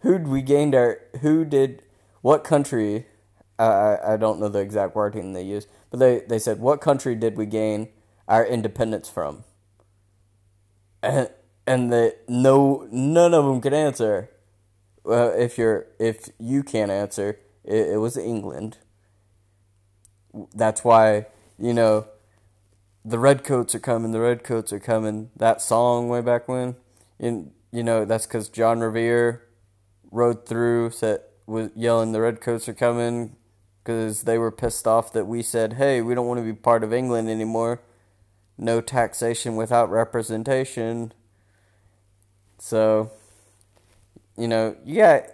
Who'd 0.00 0.26
we 0.26 0.42
gained 0.42 0.74
our 0.74 0.98
who 1.20 1.44
did 1.44 1.82
what 2.22 2.42
country 2.44 3.06
I, 3.58 3.98
I 4.14 4.16
don't 4.16 4.38
know 4.38 4.48
the 4.48 4.60
exact 4.60 4.94
wording 4.94 5.32
they 5.32 5.42
used, 5.42 5.68
but 5.90 5.98
they, 5.98 6.20
they 6.20 6.38
said, 6.38 6.60
What 6.60 6.80
country 6.80 7.14
did 7.14 7.36
we 7.36 7.46
gain 7.46 7.88
our 8.28 8.46
independence 8.46 9.08
from? 9.08 9.44
And, 11.02 11.30
and 11.66 11.92
the, 11.92 12.16
no, 12.28 12.88
none 12.90 13.34
of 13.34 13.44
them 13.44 13.60
could 13.60 13.74
answer. 13.74 14.30
Well, 15.04 15.32
if 15.32 15.58
you're 15.58 15.86
if 15.98 16.28
you 16.38 16.62
can't 16.62 16.90
answer, 16.90 17.38
it, 17.64 17.88
it 17.90 17.96
was 17.96 18.16
England. 18.16 18.78
That's 20.54 20.84
why 20.84 21.26
you 21.58 21.74
know 21.74 22.06
the 23.04 23.18
redcoats 23.18 23.74
are 23.74 23.80
coming. 23.80 24.12
The 24.12 24.20
redcoats 24.20 24.72
are 24.72 24.80
coming. 24.80 25.30
That 25.36 25.60
song 25.60 26.08
way 26.08 26.20
back 26.20 26.48
when, 26.48 26.76
in 27.18 27.52
you 27.72 27.82
know 27.82 28.04
that's 28.04 28.26
because 28.26 28.48
John 28.48 28.80
Revere 28.80 29.44
rode 30.10 30.46
through, 30.46 30.90
said 30.90 31.20
was 31.46 31.70
yelling 31.74 32.12
the 32.12 32.20
redcoats 32.20 32.68
are 32.68 32.74
coming, 32.74 33.36
because 33.82 34.24
they 34.24 34.36
were 34.36 34.50
pissed 34.50 34.86
off 34.86 35.14
that 35.14 35.26
we 35.26 35.42
said, 35.42 35.74
hey, 35.74 36.02
we 36.02 36.14
don't 36.14 36.26
want 36.26 36.38
to 36.38 36.44
be 36.44 36.52
part 36.52 36.84
of 36.84 36.92
England 36.92 37.30
anymore. 37.30 37.80
No 38.58 38.82
taxation 38.82 39.56
without 39.56 39.90
representation. 39.90 41.12
So, 42.58 43.10
you 44.36 44.46
know, 44.46 44.76
yeah, 44.84 45.26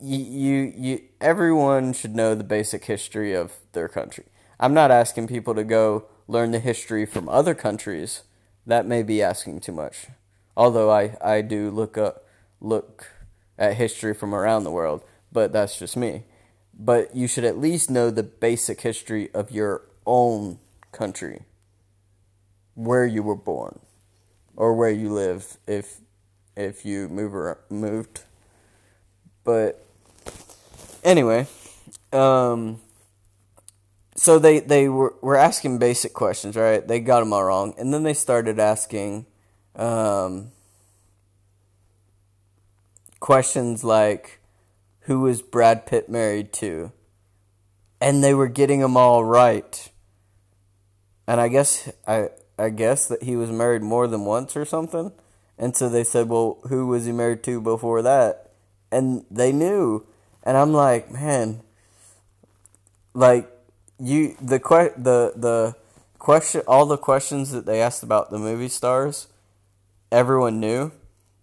you, 0.00 0.72
you, 0.76 1.02
everyone 1.20 1.92
should 1.92 2.14
know 2.14 2.34
the 2.34 2.44
basic 2.44 2.84
history 2.84 3.34
of 3.34 3.54
their 3.72 3.88
country. 3.88 4.24
I'm 4.60 4.74
not 4.74 4.90
asking 4.90 5.28
people 5.28 5.54
to 5.54 5.64
go 5.64 6.06
learn 6.26 6.50
the 6.50 6.60
history 6.60 7.06
from 7.06 7.28
other 7.28 7.54
countries. 7.54 8.22
That 8.66 8.86
may 8.86 9.02
be 9.02 9.22
asking 9.22 9.60
too 9.60 9.72
much. 9.72 10.06
Although 10.56 10.90
I, 10.90 11.16
I 11.20 11.42
do 11.42 11.70
look 11.70 11.96
up, 11.96 12.26
look 12.60 13.10
at 13.58 13.74
history 13.74 14.14
from 14.14 14.34
around 14.34 14.64
the 14.64 14.70
world, 14.70 15.02
but 15.32 15.52
that's 15.52 15.78
just 15.78 15.96
me 15.96 16.24
but 16.78 17.14
you 17.14 17.26
should 17.26 17.44
at 17.44 17.58
least 17.58 17.90
know 17.90 18.10
the 18.10 18.22
basic 18.22 18.80
history 18.82 19.30
of 19.34 19.50
your 19.50 19.82
own 20.06 20.58
country, 20.92 21.42
where 22.74 23.04
you 23.04 23.22
were 23.22 23.36
born, 23.36 23.80
or 24.54 24.74
where 24.74 24.90
you 24.90 25.12
live 25.12 25.58
if 25.66 26.00
if 26.56 26.84
you 26.86 27.08
move 27.08 27.34
or 27.34 27.58
moved. 27.68 28.22
But 29.42 29.84
anyway, 31.04 31.46
um, 32.12 32.80
so 34.16 34.38
they 34.38 34.60
they 34.60 34.88
were 34.88 35.14
were 35.20 35.36
asking 35.36 35.78
basic 35.78 36.12
questions, 36.12 36.56
right? 36.56 36.86
They 36.86 37.00
got 37.00 37.20
them 37.20 37.32
all 37.32 37.44
wrong, 37.44 37.74
and 37.78 37.92
then 37.92 38.02
they 38.02 38.14
started 38.14 38.58
asking 38.58 39.26
um, 39.76 40.50
questions 43.20 43.84
like 43.84 44.40
who 45.08 45.20
was 45.20 45.40
Brad 45.40 45.86
Pitt 45.86 46.08
married 46.08 46.52
to? 46.52 46.92
And 48.00 48.22
they 48.22 48.34
were 48.34 48.46
getting 48.46 48.80
them 48.80 48.96
all 48.96 49.24
right. 49.24 49.90
And 51.26 51.40
I 51.40 51.48
guess 51.48 51.90
I 52.06 52.28
I 52.58 52.68
guess 52.68 53.08
that 53.08 53.22
he 53.22 53.34
was 53.34 53.50
married 53.50 53.82
more 53.82 54.06
than 54.06 54.24
once 54.24 54.56
or 54.56 54.64
something. 54.64 55.12
And 55.58 55.74
so 55.74 55.88
they 55.88 56.04
said, 56.04 56.28
"Well, 56.28 56.58
who 56.68 56.86
was 56.86 57.06
he 57.06 57.12
married 57.12 57.42
to 57.44 57.60
before 57.60 58.02
that?" 58.02 58.52
And 58.92 59.24
they 59.30 59.52
knew. 59.52 60.06
And 60.42 60.56
I'm 60.56 60.72
like, 60.72 61.10
"Man, 61.10 61.62
like 63.14 63.50
you 63.98 64.36
the 64.40 64.58
que- 64.58 64.94
the 64.96 65.32
the 65.36 65.74
question 66.18 66.62
all 66.66 66.86
the 66.86 66.96
questions 66.98 67.52
that 67.52 67.66
they 67.66 67.80
asked 67.80 68.02
about 68.02 68.30
the 68.30 68.38
movie 68.38 68.68
stars, 68.68 69.28
everyone 70.10 70.60
knew." 70.60 70.92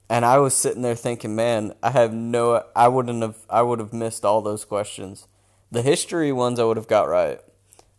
and 0.10 0.26
I 0.26 0.38
was 0.38 0.56
sitting 0.56 0.82
there 0.82 0.96
thinking, 0.96 1.36
man, 1.36 1.74
I 1.82 1.92
have 1.92 2.14
no, 2.14 2.64
I 2.76 2.88
wouldn't 2.88 3.22
have, 3.22 3.38
I 3.50 3.62
would 3.62 3.80
have 3.80 3.94
missed 3.94 4.24
all 4.24 4.42
those 4.42 4.66
questions. 4.66 5.28
The 5.72 5.82
history 5.82 6.32
ones 6.32 6.60
I 6.60 6.64
would 6.64 6.78
have 6.78 6.88
got 6.88 7.08
right, 7.08 7.40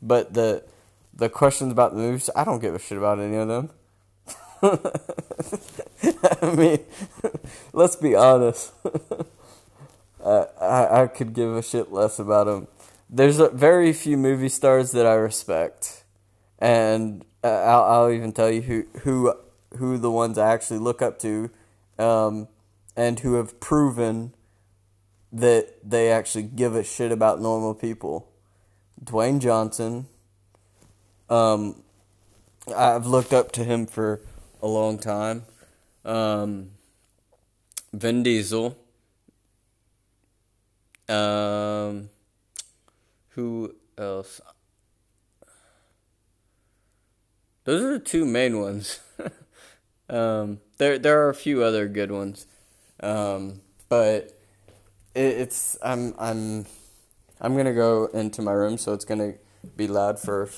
but 0.00 0.34
the 0.34 0.62
the 1.12 1.28
questions 1.28 1.72
about 1.72 1.92
the 1.92 1.98
movies, 1.98 2.28
I 2.36 2.44
don't 2.44 2.60
give 2.60 2.74
a 2.74 2.78
shit 2.78 2.98
about 2.98 3.18
any 3.18 3.36
of 3.36 3.48
them. 3.48 3.70
I 6.42 6.54
mean, 6.54 6.78
let's 7.72 7.96
be 7.96 8.14
honest. 8.14 8.72
I, 10.26 10.46
I 10.60 11.02
I 11.02 11.06
could 11.06 11.32
give 11.32 11.54
a 11.54 11.62
shit 11.62 11.92
less 11.92 12.18
about 12.18 12.44
them. 12.44 12.68
There's 13.08 13.38
a, 13.38 13.48
very 13.50 13.92
few 13.92 14.16
movie 14.16 14.48
stars 14.48 14.90
that 14.92 15.06
I 15.06 15.14
respect, 15.14 16.04
and 16.58 17.24
uh, 17.44 17.48
I'll, 17.48 17.84
I'll 17.84 18.10
even 18.10 18.32
tell 18.32 18.50
you 18.50 18.62
who 18.62 18.86
who 19.00 19.34
who 19.76 19.98
the 19.98 20.10
ones 20.10 20.38
I 20.38 20.52
actually 20.52 20.80
look 20.80 21.02
up 21.02 21.18
to 21.20 21.50
um, 21.98 22.48
and 22.96 23.20
who 23.20 23.34
have 23.34 23.60
proven 23.60 24.34
that 25.32 25.74
they 25.88 26.10
actually 26.10 26.44
give 26.44 26.74
a 26.74 26.82
shit 26.82 27.12
about 27.12 27.40
normal 27.40 27.74
people. 27.74 28.28
Dwayne 29.02 29.40
Johnson. 29.40 30.06
Um, 31.28 31.82
I've 32.74 33.06
looked 33.06 33.32
up 33.32 33.52
to 33.52 33.64
him 33.64 33.86
for 33.86 34.20
a 34.62 34.66
long 34.66 34.98
time. 34.98 35.44
Um, 36.04 36.70
Vin 37.92 38.22
Diesel. 38.22 38.76
Um, 41.08 42.10
who 43.30 43.74
else? 43.96 44.40
Those 47.64 47.82
are 47.82 47.92
the 47.94 47.98
two 48.04 48.24
main 48.24 48.60
ones. 48.60 49.00
Um, 50.08 50.60
there 50.78 50.98
there 50.98 51.20
are 51.22 51.30
a 51.30 51.34
few 51.34 51.64
other 51.64 51.88
good 51.88 52.12
ones, 52.12 52.46
um, 53.00 53.60
but 53.88 54.38
it, 55.14 55.20
it's 55.40 55.76
I'm 55.82 56.14
I'm 56.18 56.66
I'm 57.40 57.56
gonna 57.56 57.74
go 57.74 58.06
into 58.06 58.40
my 58.40 58.52
room, 58.52 58.78
so 58.78 58.92
it's 58.92 59.04
gonna 59.04 59.34
be 59.76 59.88
loud 59.88 60.20
for 60.20 60.48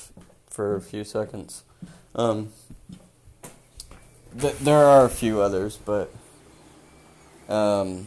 for 0.51 0.77
a 0.77 0.83
few 0.83 1.03
seconds. 1.03 1.65
Um, 2.15 2.51
th- 4.39 4.59
there 4.59 4.85
are 4.85 5.07
a 5.07 5.11
few 5.11 5.41
others, 5.41 5.79
but 5.83 6.13
um, 7.49 8.07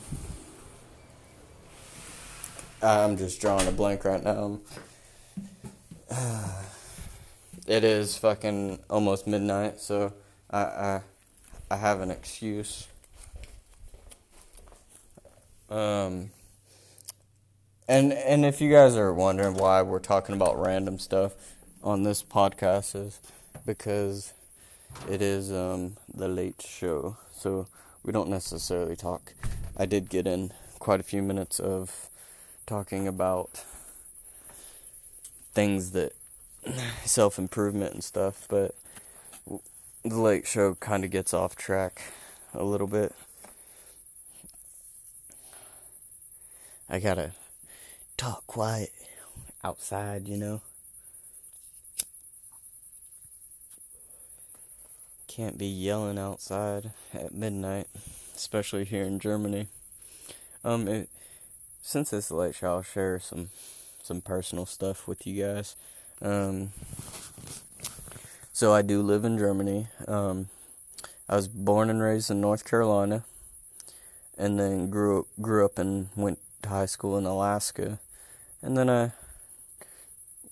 I'm 2.84 3.16
just 3.16 3.40
drawing 3.40 3.68
a 3.68 3.72
blank 3.72 4.06
right 4.06 4.24
now. 4.24 4.60
it 7.68 7.84
is 7.84 8.18
fucking 8.18 8.80
almost 8.90 9.28
midnight, 9.28 9.80
so 9.80 10.14
I, 10.50 10.62
I 10.62 11.02
I 11.70 11.76
have 11.78 12.02
an 12.02 12.10
excuse. 12.10 12.88
Um, 15.70 16.32
and 17.88 18.14
and 18.14 18.46
if 18.46 18.60
you 18.60 18.72
guys 18.72 18.96
are 18.96 19.14
wondering 19.14 19.54
why 19.54 19.84
we're 19.84 20.00
talking 20.00 20.34
about 20.34 20.60
random 20.60 20.98
stuff 20.98 21.34
on 21.84 22.02
this 22.02 22.24
podcast 22.24 22.96
is 22.96 23.20
because 23.64 24.34
it 25.08 25.22
is 25.22 25.52
um, 25.52 25.98
the 26.12 26.28
late 26.28 26.62
show, 26.62 27.16
so 27.32 27.68
we 28.04 28.12
don't 28.12 28.30
necessarily 28.30 28.96
talk. 28.96 29.34
I 29.78 29.86
did 29.86 30.10
get 30.10 30.26
in 30.26 30.52
quite 30.80 31.00
a 31.00 31.04
few 31.04 31.22
minutes 31.22 31.60
of 31.60 32.10
talking 32.66 33.08
about 33.08 33.64
things 35.54 35.92
that 35.92 36.14
self 37.06 37.38
improvement 37.38 37.94
and 37.94 38.04
stuff, 38.04 38.46
but 38.50 38.76
the 40.04 40.20
late 40.20 40.48
show 40.48 40.76
kind 40.76 41.04
of 41.04 41.12
gets 41.12 41.34
off 41.34 41.56
track 41.56 42.02
a 42.54 42.64
little 42.64 42.88
bit. 42.88 43.14
I 46.90 47.00
gotta 47.00 47.32
talk 48.18 48.46
quiet 48.48 48.92
outside, 49.64 50.28
you 50.28 50.38
know. 50.38 50.62
Can't 55.28 55.58
be 55.58 55.68
yelling 55.68 56.20
outside 56.20 56.92
at 57.14 57.34
midnight, 57.34 57.88
especially 58.36 58.84
here 58.84 59.06
in 59.06 59.20
Germany. 59.20 59.68
Um, 60.66 60.90
it, 60.90 61.10
since 61.82 62.14
it's 62.14 62.32
late 62.32 62.56
show, 62.56 62.68
I'll 62.68 62.82
share 62.84 63.20
some 63.20 63.50
some 64.04 64.22
personal 64.22 64.66
stuff 64.66 65.08
with 65.08 65.28
you 65.28 65.44
guys. 65.44 65.76
Um, 66.22 66.72
so 68.54 68.74
I 68.74 68.82
do 68.82 69.02
live 69.02 69.26
in 69.26 69.38
Germany. 69.38 69.88
Um, 70.08 70.50
I 71.30 71.36
was 71.36 71.48
born 71.48 71.90
and 71.90 72.02
raised 72.02 72.30
in 72.30 72.42
North 72.42 72.66
Carolina, 72.66 73.24
and 74.38 74.60
then 74.60 74.90
grew 74.90 75.28
grew 75.42 75.66
up 75.66 75.78
and 75.80 76.10
went 76.16 76.40
to 76.64 76.70
high 76.70 76.86
school 76.86 77.18
in 77.18 77.26
Alaska, 77.26 78.00
and 78.62 78.78
then 78.78 78.90
I 78.90 79.12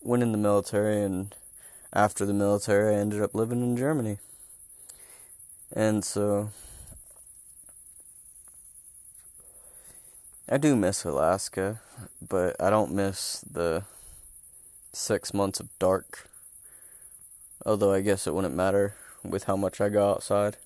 went 0.02 0.24
in 0.24 0.32
the 0.32 0.38
military. 0.38 1.02
And 1.02 1.36
after 1.94 2.26
the 2.26 2.34
military, 2.34 2.96
I 2.96 3.00
ended 3.00 3.22
up 3.22 3.36
living 3.36 3.62
in 3.62 3.78
Germany. 3.78 4.18
And 5.72 6.04
so 6.04 6.50
I 10.52 10.58
do 10.58 10.76
miss 10.76 11.06
Alaska, 11.06 11.80
but 12.28 12.56
I 12.60 12.72
don't 12.72 12.92
miss 12.92 13.42
the 13.42 13.84
six 14.92 15.32
months 15.32 15.60
of 15.60 15.70
dark. 15.78 16.28
Although 17.64 17.94
I 17.94 18.02
guess 18.02 18.26
it 18.26 18.34
wouldn't 18.34 18.56
matter 18.56 18.96
with 19.24 19.44
how 19.44 19.56
much 19.56 19.80
I 19.80 19.90
go 19.90 20.10
outside. 20.10 20.58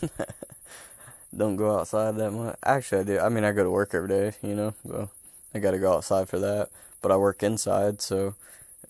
don't 1.36 1.56
go 1.56 1.78
outside 1.78 2.16
that 2.16 2.30
much. 2.30 2.56
Actually, 2.64 3.00
I 3.02 3.04
do. 3.04 3.18
I 3.18 3.28
mean, 3.28 3.44
I 3.44 3.52
go 3.52 3.62
to 3.62 3.70
work 3.70 3.94
every 3.94 4.08
day, 4.08 4.32
you 4.42 4.54
know, 4.54 4.72
so 4.86 5.10
I 5.54 5.58
got 5.58 5.72
to 5.72 5.78
go 5.78 5.92
outside 5.92 6.26
for 6.30 6.38
that. 6.38 6.70
But 7.02 7.12
I 7.12 7.18
work 7.18 7.42
inside, 7.42 8.00
so 8.00 8.36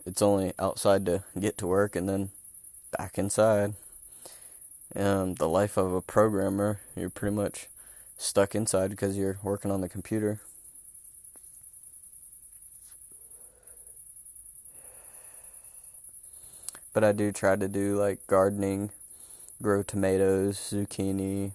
it's 0.06 0.22
only 0.22 0.52
outside 0.60 1.06
to 1.06 1.24
get 1.40 1.58
to 1.58 1.66
work 1.66 1.96
and 1.96 2.08
then 2.08 2.30
back 2.96 3.18
inside. 3.18 3.74
Um, 4.94 5.34
the 5.34 5.48
life 5.48 5.76
of 5.76 5.92
a 5.92 6.00
programmer, 6.00 6.78
you're 6.94 7.10
pretty 7.10 7.34
much 7.34 7.66
stuck 8.20 8.54
inside 8.54 8.90
because 8.90 9.16
you're 9.16 9.38
working 9.42 9.70
on 9.70 9.80
the 9.80 9.88
computer. 9.88 10.40
But 16.92 17.02
I 17.02 17.12
do 17.12 17.32
try 17.32 17.56
to 17.56 17.66
do 17.68 17.96
like 17.96 18.26
gardening, 18.26 18.90
grow 19.62 19.82
tomatoes, 19.82 20.58
zucchini. 20.58 21.52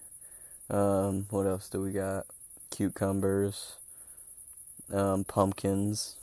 Um, 0.69 1.27
what 1.29 1.45
else 1.45 1.69
do 1.69 1.81
we 1.81 1.91
got? 1.91 2.25
Cucumbers, 2.71 3.75
um, 4.91 5.23
pumpkins. 5.23 6.15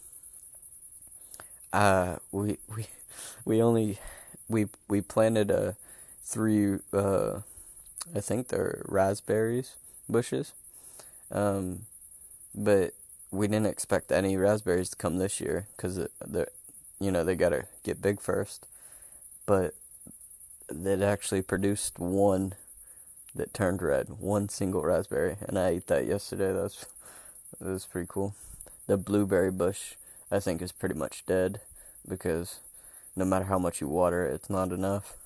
Uh, 1.72 2.16
we 2.32 2.58
we 2.74 2.86
we 3.44 3.62
only 3.62 3.98
we 4.48 4.66
we 4.88 5.00
planted 5.00 5.50
a 5.50 5.76
three, 6.24 6.78
uh, 6.92 7.40
I 8.14 8.20
think 8.20 8.48
they're 8.48 8.82
raspberries 8.88 9.76
bushes. 10.08 10.52
Um, 11.30 11.86
but 12.54 12.94
we 13.30 13.48
didn't 13.48 13.66
expect 13.66 14.12
any 14.12 14.36
raspberries 14.36 14.90
to 14.90 14.96
come 14.96 15.16
this 15.16 15.40
year 15.40 15.68
because 15.76 15.96
they 16.26 16.44
you 17.02 17.10
know, 17.10 17.24
they 17.24 17.34
gotta 17.34 17.66
get 17.82 18.00
big 18.00 18.20
first. 18.20 18.66
But 19.44 19.74
it 20.70 21.02
actually 21.02 21.42
produced 21.42 21.98
one 21.98 22.54
that 23.34 23.52
turned 23.52 23.82
red, 23.82 24.20
one 24.20 24.48
single 24.48 24.82
raspberry, 24.82 25.36
and 25.40 25.58
I 25.58 25.68
ate 25.68 25.88
that 25.88 26.06
yesterday. 26.06 26.52
That's 26.52 26.86
that 27.58 27.68
was 27.68 27.86
pretty 27.86 28.06
cool. 28.08 28.34
The 28.86 28.96
blueberry 28.96 29.50
bush, 29.50 29.94
I 30.30 30.38
think, 30.38 30.62
is 30.62 30.70
pretty 30.70 30.94
much 30.94 31.26
dead 31.26 31.60
because 32.08 32.60
no 33.16 33.24
matter 33.24 33.46
how 33.46 33.58
much 33.58 33.80
you 33.80 33.88
water 33.88 34.24
it's 34.24 34.48
not 34.48 34.70
enough. 34.70 35.16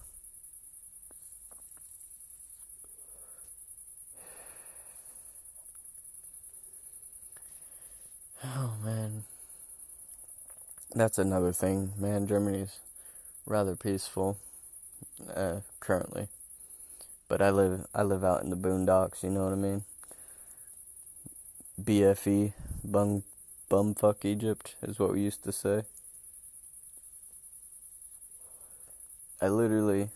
Oh 8.44 8.74
man, 8.84 9.24
that's 10.94 11.18
another 11.18 11.52
thing, 11.52 11.92
man. 11.98 12.26
Germany's 12.26 12.80
rather 13.46 13.76
peaceful 13.76 14.38
uh, 15.34 15.60
currently, 15.80 16.28
but 17.28 17.40
I 17.40 17.50
live 17.50 17.86
I 17.94 18.02
live 18.02 18.24
out 18.24 18.42
in 18.42 18.50
the 18.50 18.56
boondocks. 18.56 19.22
You 19.22 19.30
know 19.30 19.44
what 19.44 19.52
I 19.52 19.56
mean? 19.56 19.84
BFE, 21.80 22.52
bum 22.84 23.22
bumfuck 23.70 24.24
Egypt 24.24 24.76
is 24.82 24.98
what 24.98 25.12
we 25.12 25.22
used 25.22 25.42
to 25.44 25.52
say. 25.52 25.84
I 29.40 29.48
literally 29.48 30.10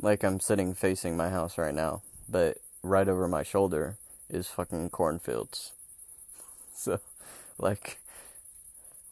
like 0.00 0.22
I'm 0.24 0.40
sitting 0.40 0.74
facing 0.74 1.16
my 1.16 1.30
house 1.30 1.58
right 1.58 1.74
now, 1.74 2.02
but 2.28 2.58
right 2.82 3.08
over 3.08 3.28
my 3.28 3.42
shoulder 3.42 3.98
is 4.30 4.48
fucking 4.48 4.90
cornfields. 4.90 5.72
So, 6.84 7.00
like, 7.58 7.98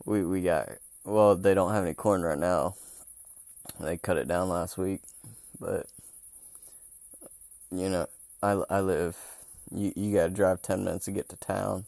we 0.04 0.24
we 0.24 0.40
got 0.40 0.68
well, 1.04 1.34
they 1.34 1.52
don't 1.52 1.72
have 1.72 1.84
any 1.84 1.94
corn 1.94 2.22
right 2.22 2.38
now. 2.38 2.76
They 3.80 3.96
cut 3.96 4.18
it 4.18 4.28
down 4.28 4.48
last 4.48 4.78
week, 4.78 5.00
but 5.58 5.86
you 7.72 7.88
know, 7.88 8.06
I 8.40 8.62
I 8.70 8.80
live. 8.80 9.16
You 9.74 9.92
you 9.96 10.14
gotta 10.14 10.30
drive 10.30 10.62
ten 10.62 10.84
minutes 10.84 11.06
to 11.06 11.10
get 11.10 11.28
to 11.30 11.36
town. 11.36 11.86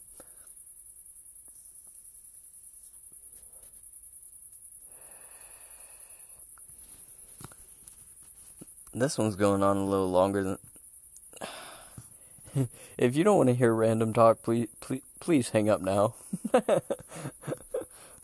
This 8.93 9.17
one's 9.17 9.37
going 9.37 9.63
on 9.63 9.77
a 9.77 9.85
little 9.85 10.11
longer 10.11 10.57
than 12.53 12.67
if 12.97 13.15
you 13.15 13.23
don't 13.23 13.37
want 13.37 13.47
to 13.47 13.55
hear 13.55 13.73
random 13.73 14.11
talk, 14.11 14.41
please 14.43 14.67
please 14.81 15.03
please 15.19 15.49
hang 15.49 15.69
up 15.69 15.81
now. 15.81 16.15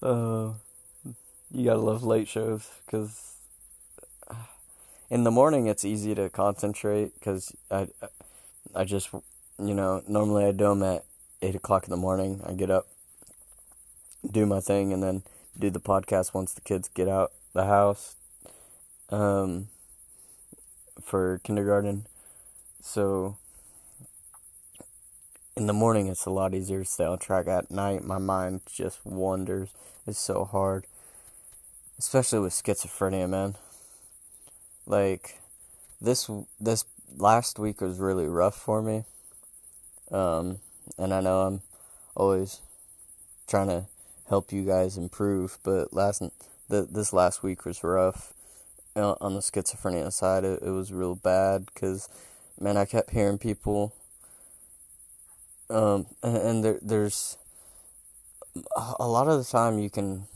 uh, 0.01 0.51
you 1.51 1.65
gotta 1.65 1.79
love 1.79 2.03
late 2.03 2.27
shows 2.27 2.69
because 2.85 3.35
in 5.09 5.23
the 5.23 5.31
morning 5.31 5.67
it's 5.67 5.85
easy 5.85 6.15
to 6.15 6.29
concentrate 6.29 7.13
because 7.15 7.55
I 7.69 7.87
I 8.73 8.83
just 8.83 9.09
you 9.13 9.73
know 9.73 10.03
normally 10.07 10.45
I 10.45 10.51
do 10.51 10.69
them 10.69 10.83
at 10.83 11.05
eight 11.41 11.55
o'clock 11.55 11.85
in 11.85 11.91
the 11.91 11.97
morning. 11.97 12.41
I 12.45 12.53
get 12.53 12.69
up, 12.69 12.87
do 14.29 14.45
my 14.45 14.59
thing, 14.59 14.91
and 14.91 15.03
then 15.03 15.23
do 15.57 15.69
the 15.69 15.79
podcast 15.79 16.33
once 16.33 16.53
the 16.53 16.61
kids 16.61 16.89
get 16.89 17.07
out 17.07 17.31
the 17.53 17.65
house. 17.65 18.15
Um, 19.09 19.67
for 21.01 21.39
kindergarten, 21.43 22.07
so 22.81 23.37
in 25.57 25.67
the 25.67 25.73
morning 25.73 26.07
it's 26.07 26.25
a 26.25 26.29
lot 26.29 26.53
easier 26.53 26.79
to 26.79 26.85
stay 26.85 27.05
on 27.05 27.17
track. 27.17 27.47
At 27.47 27.71
night, 27.71 28.03
my 28.03 28.17
mind 28.17 28.61
just 28.71 29.05
wanders. 29.05 29.69
It's 30.05 30.19
so 30.19 30.43
hard, 30.43 30.85
especially 31.97 32.39
with 32.39 32.53
schizophrenia, 32.53 33.29
man. 33.29 33.55
Like 34.85 35.39
this 36.01 36.29
this 36.59 36.85
last 37.15 37.57
week 37.57 37.81
was 37.81 37.99
really 37.99 38.27
rough 38.27 38.55
for 38.55 38.81
me. 38.81 39.05
Um, 40.11 40.59
and 40.97 41.13
I 41.13 41.21
know 41.21 41.41
I'm 41.41 41.61
always 42.15 42.61
trying 43.47 43.67
to 43.67 43.85
help 44.27 44.51
you 44.51 44.65
guys 44.65 44.97
improve, 44.97 45.57
but 45.63 45.93
last 45.93 46.21
the 46.67 46.81
this 46.83 47.13
last 47.13 47.43
week 47.43 47.65
was 47.65 47.83
rough 47.83 48.33
uh, 48.95 49.15
on 49.21 49.33
the 49.33 49.39
schizophrenia 49.39 50.11
side. 50.11 50.43
It, 50.43 50.61
it 50.61 50.71
was 50.71 50.91
real 50.91 51.15
bad 51.15 51.67
because 51.73 52.09
man, 52.59 52.75
I 52.75 52.83
kept 52.83 53.11
hearing 53.11 53.37
people 53.37 53.93
um, 55.69 56.05
and, 56.21 56.63
there, 56.63 56.79
there's 56.81 57.37
a 58.99 59.07
lot 59.07 59.27
of 59.27 59.37
the 59.37 59.49
time 59.49 59.79
you 59.79 59.89
can, 59.89 60.27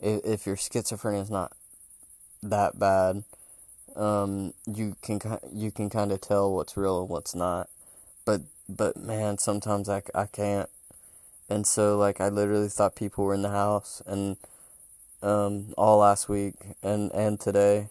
if, 0.00 0.24
if 0.24 0.46
your 0.46 0.56
schizophrenia 0.56 1.22
is 1.22 1.30
not 1.30 1.52
that 2.42 2.78
bad, 2.78 3.24
um, 3.96 4.54
you 4.66 4.96
can 5.02 5.20
you 5.52 5.70
can 5.72 5.90
kind 5.90 6.12
of 6.12 6.20
tell 6.20 6.54
what's 6.54 6.76
real 6.76 7.00
and 7.00 7.08
what's 7.08 7.34
not. 7.34 7.68
But 8.24 8.42
but 8.68 8.96
man, 8.96 9.38
sometimes 9.38 9.88
I, 9.88 10.02
I 10.14 10.26
can't. 10.26 10.68
And 11.48 11.66
so 11.66 11.96
like 11.96 12.20
I 12.20 12.28
literally 12.28 12.68
thought 12.68 12.94
people 12.94 13.24
were 13.24 13.34
in 13.34 13.42
the 13.42 13.50
house 13.50 14.02
and 14.06 14.36
um 15.20 15.74
all 15.76 15.98
last 15.98 16.28
week 16.28 16.54
and 16.80 17.10
and 17.12 17.40
today 17.40 17.88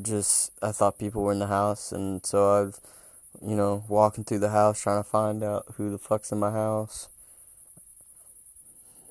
just 0.00 0.52
I 0.62 0.72
thought 0.72 0.98
people 0.98 1.22
were 1.22 1.32
in 1.32 1.38
the 1.38 1.48
house 1.48 1.92
and 1.92 2.24
so 2.24 2.62
I've 2.62 2.80
you 3.42 3.56
know, 3.56 3.84
walking 3.88 4.24
through 4.24 4.40
the 4.40 4.50
house 4.50 4.80
trying 4.80 5.02
to 5.02 5.08
find 5.08 5.42
out 5.42 5.64
who 5.76 5.90
the 5.90 5.98
fuck's 5.98 6.32
in 6.32 6.38
my 6.38 6.50
house. 6.50 7.08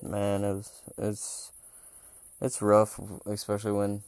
man, 0.02 0.44
it's 0.44 0.82
it's 0.96 1.52
it's 2.40 2.62
rough, 2.62 3.00
especially 3.26 3.72
when 3.72 4.02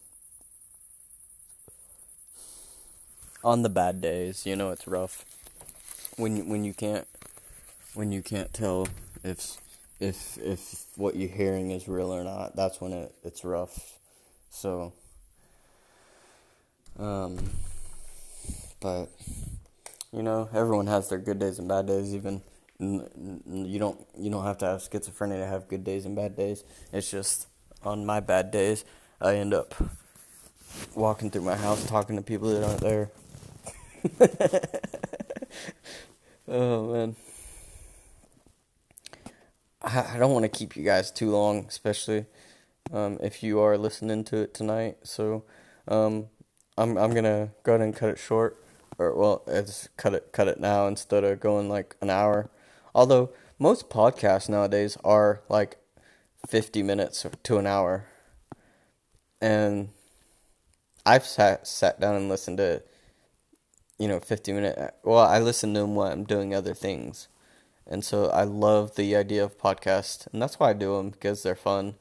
on 3.44 3.62
the 3.62 3.68
bad 3.68 4.00
days, 4.00 4.46
you 4.46 4.56
know, 4.56 4.70
it's 4.70 4.86
rough 4.86 5.24
when 6.16 6.48
when 6.48 6.64
you 6.64 6.74
can't 6.74 7.06
when 7.94 8.12
you 8.12 8.22
can't 8.22 8.52
tell 8.52 8.88
if 9.24 9.56
if 10.00 10.38
if 10.38 10.86
what 10.96 11.16
you're 11.16 11.28
hearing 11.28 11.70
is 11.70 11.88
real 11.88 12.12
or 12.12 12.24
not. 12.24 12.56
That's 12.56 12.80
when 12.80 12.92
it 12.92 13.14
it's 13.24 13.44
rough. 13.44 13.98
So, 14.50 14.92
um, 16.98 17.38
but 18.80 19.08
you 20.12 20.22
know, 20.22 20.48
everyone 20.52 20.86
has 20.86 21.08
their 21.08 21.18
good 21.18 21.38
days 21.38 21.58
and 21.58 21.68
bad 21.68 21.86
days. 21.86 22.14
Even 22.14 22.42
you 22.78 23.78
don't 23.78 24.06
you 24.18 24.30
don't 24.30 24.44
have 24.44 24.58
to 24.58 24.66
have 24.66 24.80
schizophrenia 24.80 25.38
to 25.38 25.46
have 25.46 25.68
good 25.68 25.84
days 25.84 26.04
and 26.04 26.16
bad 26.16 26.36
days. 26.36 26.64
It's 26.92 27.10
just 27.10 27.48
on 27.82 28.06
my 28.06 28.20
bad 28.20 28.50
days, 28.50 28.84
I 29.20 29.36
end 29.36 29.54
up 29.54 29.74
walking 30.94 31.30
through 31.30 31.42
my 31.42 31.56
house 31.56 31.84
talking 31.86 32.16
to 32.16 32.22
people 32.22 32.48
that 32.50 32.64
aren't 32.64 32.80
there. 32.80 33.10
oh 36.48 36.92
man. 36.92 37.16
I, 39.84 40.16
don't 40.18 40.32
want 40.32 40.44
to 40.44 40.48
keep 40.48 40.76
you 40.76 40.84
guys 40.84 41.10
too 41.10 41.30
long, 41.30 41.66
especially 41.66 42.26
um, 42.92 43.18
if 43.20 43.42
you 43.42 43.58
are 43.58 43.76
listening 43.76 44.22
to 44.24 44.42
it 44.42 44.54
tonight. 44.54 44.98
So 45.02 45.42
um, 45.88 46.26
I'm 46.78 46.96
I'm 46.96 47.12
gonna 47.12 47.50
go 47.64 47.72
ahead 47.72 47.84
and 47.84 47.94
cut 47.94 48.10
it 48.10 48.18
short, 48.18 48.61
or 49.02 49.14
well, 49.14 49.42
it's 49.46 49.88
cut 49.96 50.14
it 50.14 50.32
cut 50.32 50.48
it 50.48 50.60
now 50.60 50.86
instead 50.86 51.24
of 51.24 51.40
going 51.40 51.68
like 51.68 51.96
an 52.00 52.10
hour. 52.10 52.50
Although 52.94 53.30
most 53.58 53.88
podcasts 53.90 54.48
nowadays 54.48 54.96
are 55.04 55.42
like 55.48 55.78
50 56.46 56.82
minutes 56.82 57.26
to 57.42 57.58
an 57.58 57.66
hour. 57.66 58.06
And 59.40 59.90
I've 61.04 61.26
sat 61.26 61.66
sat 61.66 62.00
down 62.00 62.16
and 62.16 62.28
listened 62.28 62.58
to 62.58 62.82
you 63.98 64.08
know 64.08 64.20
50 64.20 64.52
minute 64.52 64.94
well 65.04 65.18
I 65.18 65.38
listen 65.38 65.74
to 65.74 65.80
them 65.80 65.94
while 65.94 66.12
I'm 66.12 66.24
doing 66.24 66.54
other 66.54 66.74
things. 66.74 67.28
And 67.86 68.04
so 68.04 68.26
I 68.30 68.44
love 68.44 68.94
the 68.94 69.16
idea 69.16 69.44
of 69.44 69.58
podcast 69.58 70.28
and 70.32 70.40
that's 70.40 70.58
why 70.60 70.70
I 70.70 70.72
do 70.74 70.96
them 70.96 71.10
because 71.10 71.42
they're 71.42 71.56
fun. 71.56 71.96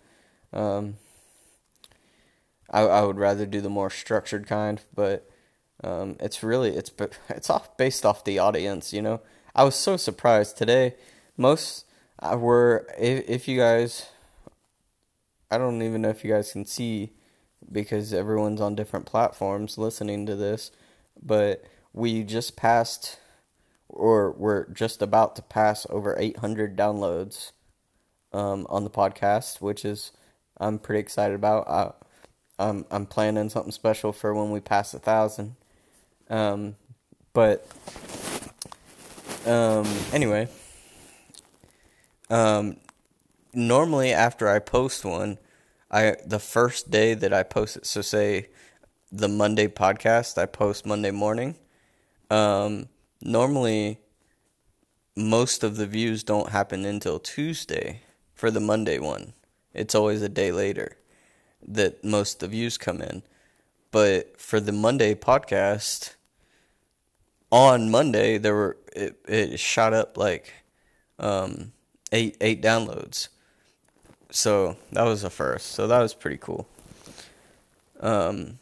Um, 0.54 0.98
I 2.70 2.82
I 2.82 3.02
would 3.04 3.18
rather 3.18 3.46
do 3.46 3.62
the 3.62 3.70
more 3.70 3.90
structured 3.90 4.48
kind, 4.48 4.82
but 4.94 5.31
um, 5.84 6.16
it's 6.20 6.44
really 6.44 6.76
it's 6.76 6.92
it's 7.30 7.50
off 7.50 7.76
based 7.78 8.06
off 8.06 8.24
the 8.24 8.40
audience, 8.40 8.94
you 8.94 9.02
know. 9.02 9.22
I 9.56 9.64
was 9.64 9.76
so 9.76 9.98
surprised 9.98 10.58
today. 10.58 10.96
Most 11.38 11.86
uh, 12.20 12.38
were 12.38 12.88
if 12.98 13.28
if 13.28 13.48
you 13.48 13.58
guys, 13.58 14.10
I 15.50 15.58
don't 15.58 15.82
even 15.82 16.02
know 16.02 16.10
if 16.10 16.24
you 16.24 16.32
guys 16.32 16.52
can 16.52 16.66
see 16.66 17.14
because 17.72 18.14
everyone's 18.14 18.62
on 18.62 18.76
different 18.76 19.06
platforms 19.06 19.78
listening 19.78 20.26
to 20.26 20.36
this, 20.36 20.72
but 21.22 21.64
we 21.94 22.24
just 22.24 22.56
passed 22.56 23.20
or 23.90 24.32
we're 24.32 24.68
just 24.70 25.02
about 25.02 25.36
to 25.36 25.42
pass 25.42 25.86
over 25.90 26.16
800 26.18 26.78
downloads 26.78 27.52
um, 28.34 28.66
on 28.70 28.84
the 28.84 28.90
podcast, 28.90 29.62
which 29.62 29.84
is 29.84 30.12
I'm 30.58 30.80
pretty 30.80 31.00
excited 31.00 31.36
about. 31.36 31.68
I, 31.68 31.92
I'm 32.60 32.86
I'm 32.92 33.06
planning 33.06 33.50
something 33.50 33.72
special 33.72 34.14
for 34.14 34.34
when 34.34 34.52
we 34.52 34.60
pass 34.60 34.94
a 34.94 35.00
thousand. 35.00 35.56
Um, 36.32 36.76
but 37.34 37.68
um, 39.46 39.86
anyway, 40.14 40.48
um, 42.30 42.78
normally 43.54 44.14
after 44.14 44.48
I 44.48 44.60
post 44.60 45.04
one, 45.04 45.38
I 45.92 46.16
the 46.26 46.40
first 46.40 46.90
day 46.90 47.14
that 47.14 47.34
I 47.34 47.44
post 47.44 47.78
it, 47.78 47.86
so 47.86 48.02
say 48.02 48.48
the 49.12 49.28
Monday 49.28 49.68
podcast, 49.68 50.38
I 50.38 50.46
post 50.46 50.86
Monday 50.86 51.12
morning. 51.12 51.56
Um, 52.30 52.88
normally, 53.22 54.00
most 55.18 55.66
of 55.66 55.76
the 55.76 55.86
views 55.86 56.24
don't 56.24 56.50
happen 56.50 56.86
until 56.86 57.20
Tuesday 57.20 58.04
for 58.34 58.50
the 58.50 58.62
Monday 58.62 59.00
one. 59.00 59.34
It's 59.74 59.96
always 59.96 60.22
a 60.22 60.30
day 60.30 60.54
later 60.54 60.96
that 61.68 62.06
most 62.06 62.36
of 62.36 62.40
the 62.50 62.56
views 62.56 62.78
come 62.78 63.02
in. 63.02 63.24
But 63.92 64.40
for 64.40 64.62
the 64.62 64.72
Monday 64.72 65.14
podcast, 65.14 66.16
on 67.52 67.92
Monday 67.92 68.38
there 68.38 68.56
were 68.56 68.78
it, 68.96 69.20
it 69.28 69.60
shot 69.60 69.94
up 69.94 70.18
like 70.18 70.54
um, 71.20 71.72
eight 72.12 72.38
eight 72.42 72.62
downloads. 72.62 73.28
So 74.32 74.78
that 74.94 75.04
was 75.04 75.24
a 75.24 75.30
first. 75.30 75.68
So 75.68 75.88
that 75.88 76.00
was 76.00 76.14
pretty 76.14 76.38
cool. 76.38 76.68
Um, 78.00 78.60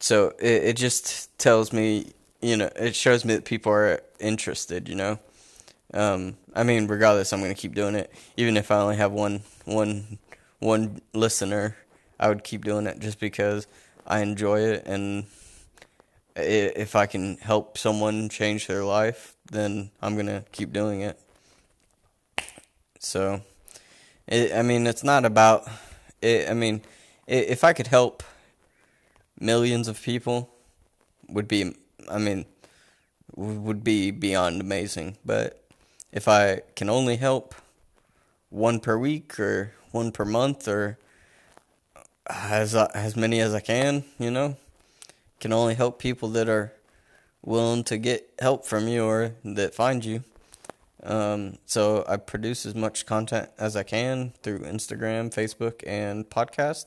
so 0.00 0.28
it 0.38 0.64
it 0.64 0.76
just 0.76 1.36
tells 1.38 1.72
me, 1.72 2.12
you 2.40 2.56
know, 2.56 2.70
it 2.76 2.94
shows 2.94 3.24
me 3.24 3.34
that 3.34 3.44
people 3.44 3.72
are 3.72 4.00
interested. 4.20 4.88
You 4.88 4.94
know, 4.94 5.18
um, 5.94 6.36
I 6.54 6.62
mean, 6.62 6.86
regardless, 6.86 7.32
I'm 7.32 7.40
gonna 7.40 7.54
keep 7.54 7.74
doing 7.74 7.94
it, 7.94 8.12
even 8.36 8.56
if 8.56 8.70
I 8.70 8.80
only 8.80 8.96
have 8.96 9.12
one 9.12 9.42
one 9.64 10.18
one 10.58 11.00
listener. 11.12 11.76
I 12.18 12.28
would 12.28 12.44
keep 12.44 12.64
doing 12.64 12.86
it 12.86 12.98
just 12.98 13.20
because 13.20 13.66
I 14.06 14.20
enjoy 14.20 14.60
it 14.60 14.86
and 14.86 15.26
if 16.36 16.94
I 16.94 17.06
can 17.06 17.38
help 17.38 17.78
someone 17.78 18.28
change 18.28 18.66
their 18.66 18.84
life, 18.84 19.34
then 19.50 19.90
I'm 20.02 20.16
gonna 20.16 20.44
keep 20.52 20.72
doing 20.72 21.00
it. 21.00 21.18
So, 22.98 23.42
it, 24.26 24.52
I 24.52 24.62
mean, 24.62 24.86
it's 24.86 25.04
not 25.04 25.24
about. 25.24 25.68
It, 26.20 26.48
I 26.50 26.54
mean, 26.54 26.82
it, 27.26 27.48
if 27.48 27.64
I 27.64 27.72
could 27.72 27.86
help 27.86 28.22
millions 29.38 29.88
of 29.88 30.00
people, 30.02 30.50
would 31.28 31.48
be. 31.48 31.74
I 32.08 32.18
mean, 32.18 32.44
would 33.34 33.84
be 33.84 34.10
beyond 34.10 34.60
amazing. 34.60 35.18
But 35.24 35.62
if 36.12 36.28
I 36.28 36.62
can 36.74 36.88
only 36.88 37.16
help 37.16 37.54
one 38.50 38.80
per 38.80 38.96
week 38.96 39.38
or 39.38 39.72
one 39.90 40.12
per 40.12 40.24
month 40.24 40.68
or 40.68 40.98
as 42.28 42.74
as 42.74 43.16
many 43.16 43.40
as 43.40 43.54
I 43.54 43.60
can, 43.60 44.04
you 44.18 44.30
know, 44.30 44.56
can 45.40 45.52
only 45.52 45.74
help 45.74 45.98
people 45.98 46.28
that 46.30 46.48
are 46.48 46.72
willing 47.42 47.84
to 47.84 47.96
get 47.98 48.32
help 48.38 48.64
from 48.64 48.88
you 48.88 49.04
or 49.04 49.34
that 49.44 49.74
find 49.74 50.04
you. 50.04 50.24
Um, 51.02 51.58
so 51.66 52.04
I 52.08 52.16
produce 52.16 52.66
as 52.66 52.74
much 52.74 53.06
content 53.06 53.48
as 53.58 53.76
I 53.76 53.84
can 53.84 54.32
through 54.42 54.60
Instagram, 54.60 55.32
Facebook, 55.32 55.82
and 55.86 56.28
podcast, 56.28 56.86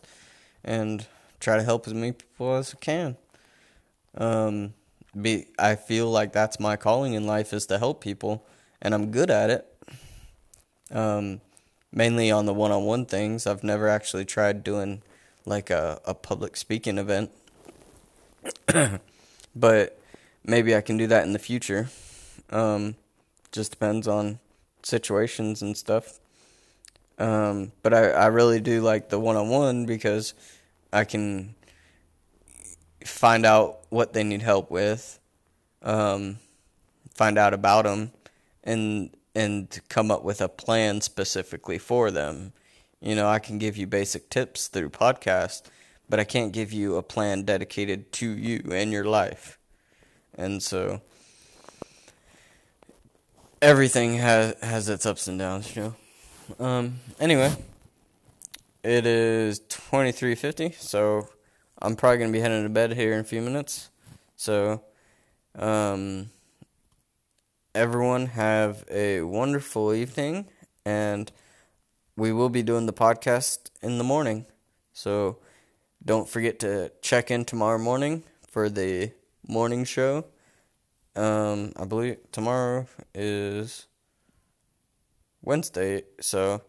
and 0.64 1.08
try 1.40 1.56
to 1.56 1.64
help 1.64 1.88
as 1.88 1.94
many 1.94 2.12
people 2.12 2.56
as 2.56 2.74
I 2.74 2.78
can. 2.80 3.18
Um, 4.16 4.74
be 5.20 5.48
I 5.58 5.76
feel 5.76 6.10
like 6.12 6.34
that's 6.34 6.60
my 6.60 6.76
calling 6.76 7.14
in 7.14 7.26
life 7.26 7.54
is 7.54 7.66
to 7.68 7.80
help 7.80 8.02
people, 8.02 8.46
and 8.82 8.94
I'm 8.94 9.12
good 9.12 9.30
at 9.30 9.50
it. 9.50 9.66
Um, 10.92 11.42
mainly 11.92 12.30
on 12.32 12.46
the 12.46 12.54
one-on-one 12.54 13.06
things. 13.06 13.48
I've 13.48 13.64
never 13.64 13.88
actually 13.88 14.26
tried 14.26 14.64
doing 14.64 15.02
like 15.46 15.70
a, 15.70 16.02
a 16.06 16.14
public 16.14 16.58
speaking 16.58 16.98
event 16.98 17.32
but 19.56 20.00
maybe 20.46 20.76
I 20.76 20.82
can 20.82 20.98
do 20.98 21.08
that 21.08 21.24
in 21.24 21.34
the 21.34 21.40
future. 21.40 21.90
Um, 22.50 22.96
just 23.52 23.72
depends 23.72 24.08
on 24.08 24.40
situations 24.84 25.62
and 25.62 25.76
stuff. 25.76 26.20
Um, 27.18 27.74
but 27.84 27.94
I, 27.94 28.12
I 28.12 28.28
really 28.28 28.62
do 28.62 28.82
like 28.82 29.10
the 29.10 29.20
one 29.20 29.36
on 29.36 29.50
one 29.50 29.86
because 29.86 30.34
I 30.94 31.04
can 31.04 31.56
find 33.06 33.46
out 33.46 33.80
what 33.90 34.14
they 34.14 34.24
need 34.24 34.42
help 34.42 34.72
with, 34.72 35.20
um, 35.82 36.38
find 37.14 37.38
out 37.38 37.54
about 37.54 37.84
them, 37.84 38.12
and 38.64 39.10
and 39.36 39.80
come 39.90 40.12
up 40.12 40.24
with 40.24 40.42
a 40.42 40.50
plan 40.50 41.02
specifically 41.02 41.78
for 41.78 42.10
them. 42.10 42.54
You 43.02 43.16
know, 43.16 43.28
I 43.28 43.40
can 43.40 43.58
give 43.58 43.78
you 43.78 43.88
basic 43.88 44.30
tips 44.30 44.68
through 44.68 44.90
podcast, 44.90 45.64
but 46.10 46.20
I 46.20 46.24
can't 46.24 46.52
give 46.52 46.74
you 46.74 46.98
a 46.98 47.04
plan 47.04 47.44
dedicated 47.44 48.12
to 48.14 48.30
you 48.30 48.72
and 48.72 48.92
your 48.92 49.06
life. 49.06 49.60
And 50.36 50.62
so 50.62 51.02
everything 53.62 54.16
has 54.16 54.56
has 54.62 54.90
its 54.90 55.06
ups 55.06 55.28
and 55.28 55.38
downs, 55.38 55.76
you 55.76 55.84
know. 55.84 56.66
Um 56.66 57.00
anyway, 57.20 57.56
it 58.84 59.06
is 59.06 59.60
23:50, 59.70 60.76
so 60.76 61.30
I'm 61.82 61.96
probably 61.96 62.18
going 62.18 62.32
to 62.32 62.38
be 62.38 62.42
heading 62.42 62.64
to 62.64 62.70
bed 62.70 62.94
here 62.94 63.14
in 63.14 63.20
a 63.20 63.24
few 63.24 63.42
minutes. 63.42 63.90
So 64.36 64.82
um 65.56 66.32
everyone 67.76 68.28
have 68.28 68.84
a 68.90 69.22
wonderful 69.22 69.94
evening 69.94 70.48
and 70.86 71.32
we 72.16 72.34
will 72.34 72.50
be 72.50 72.64
doing 72.64 72.86
the 72.88 72.94
podcast 72.94 73.70
in 73.82 73.98
the 73.98 74.04
morning. 74.04 74.46
So 74.92 75.38
don't 76.04 76.30
forget 76.30 76.60
to 76.60 76.92
check 77.02 77.32
in 77.32 77.46
tomorrow 77.46 77.78
morning 77.78 78.24
for 78.50 78.70
the 78.70 79.12
morning 79.48 79.84
show. 79.84 80.26
Um, 81.16 81.74
I 81.76 81.86
believe 81.86 82.18
tomorrow 82.32 82.88
is 83.14 83.88
Wednesday, 85.42 86.04
so 86.22 86.62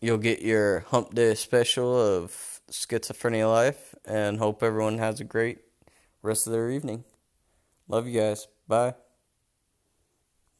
you'll 0.00 0.18
get 0.18 0.42
your 0.42 0.80
hump 0.80 1.14
day 1.14 1.34
special 1.34 1.98
of 1.98 2.60
Schizophrenia 2.70 3.50
Life 3.50 3.94
and 4.04 4.38
hope 4.38 4.62
everyone 4.62 4.98
has 4.98 5.20
a 5.20 5.24
great 5.24 5.58
rest 6.22 6.46
of 6.46 6.52
their 6.52 6.70
evening. 6.70 7.04
Love 7.88 8.06
you 8.06 8.20
guys. 8.20 8.46
Bye. 8.66 8.94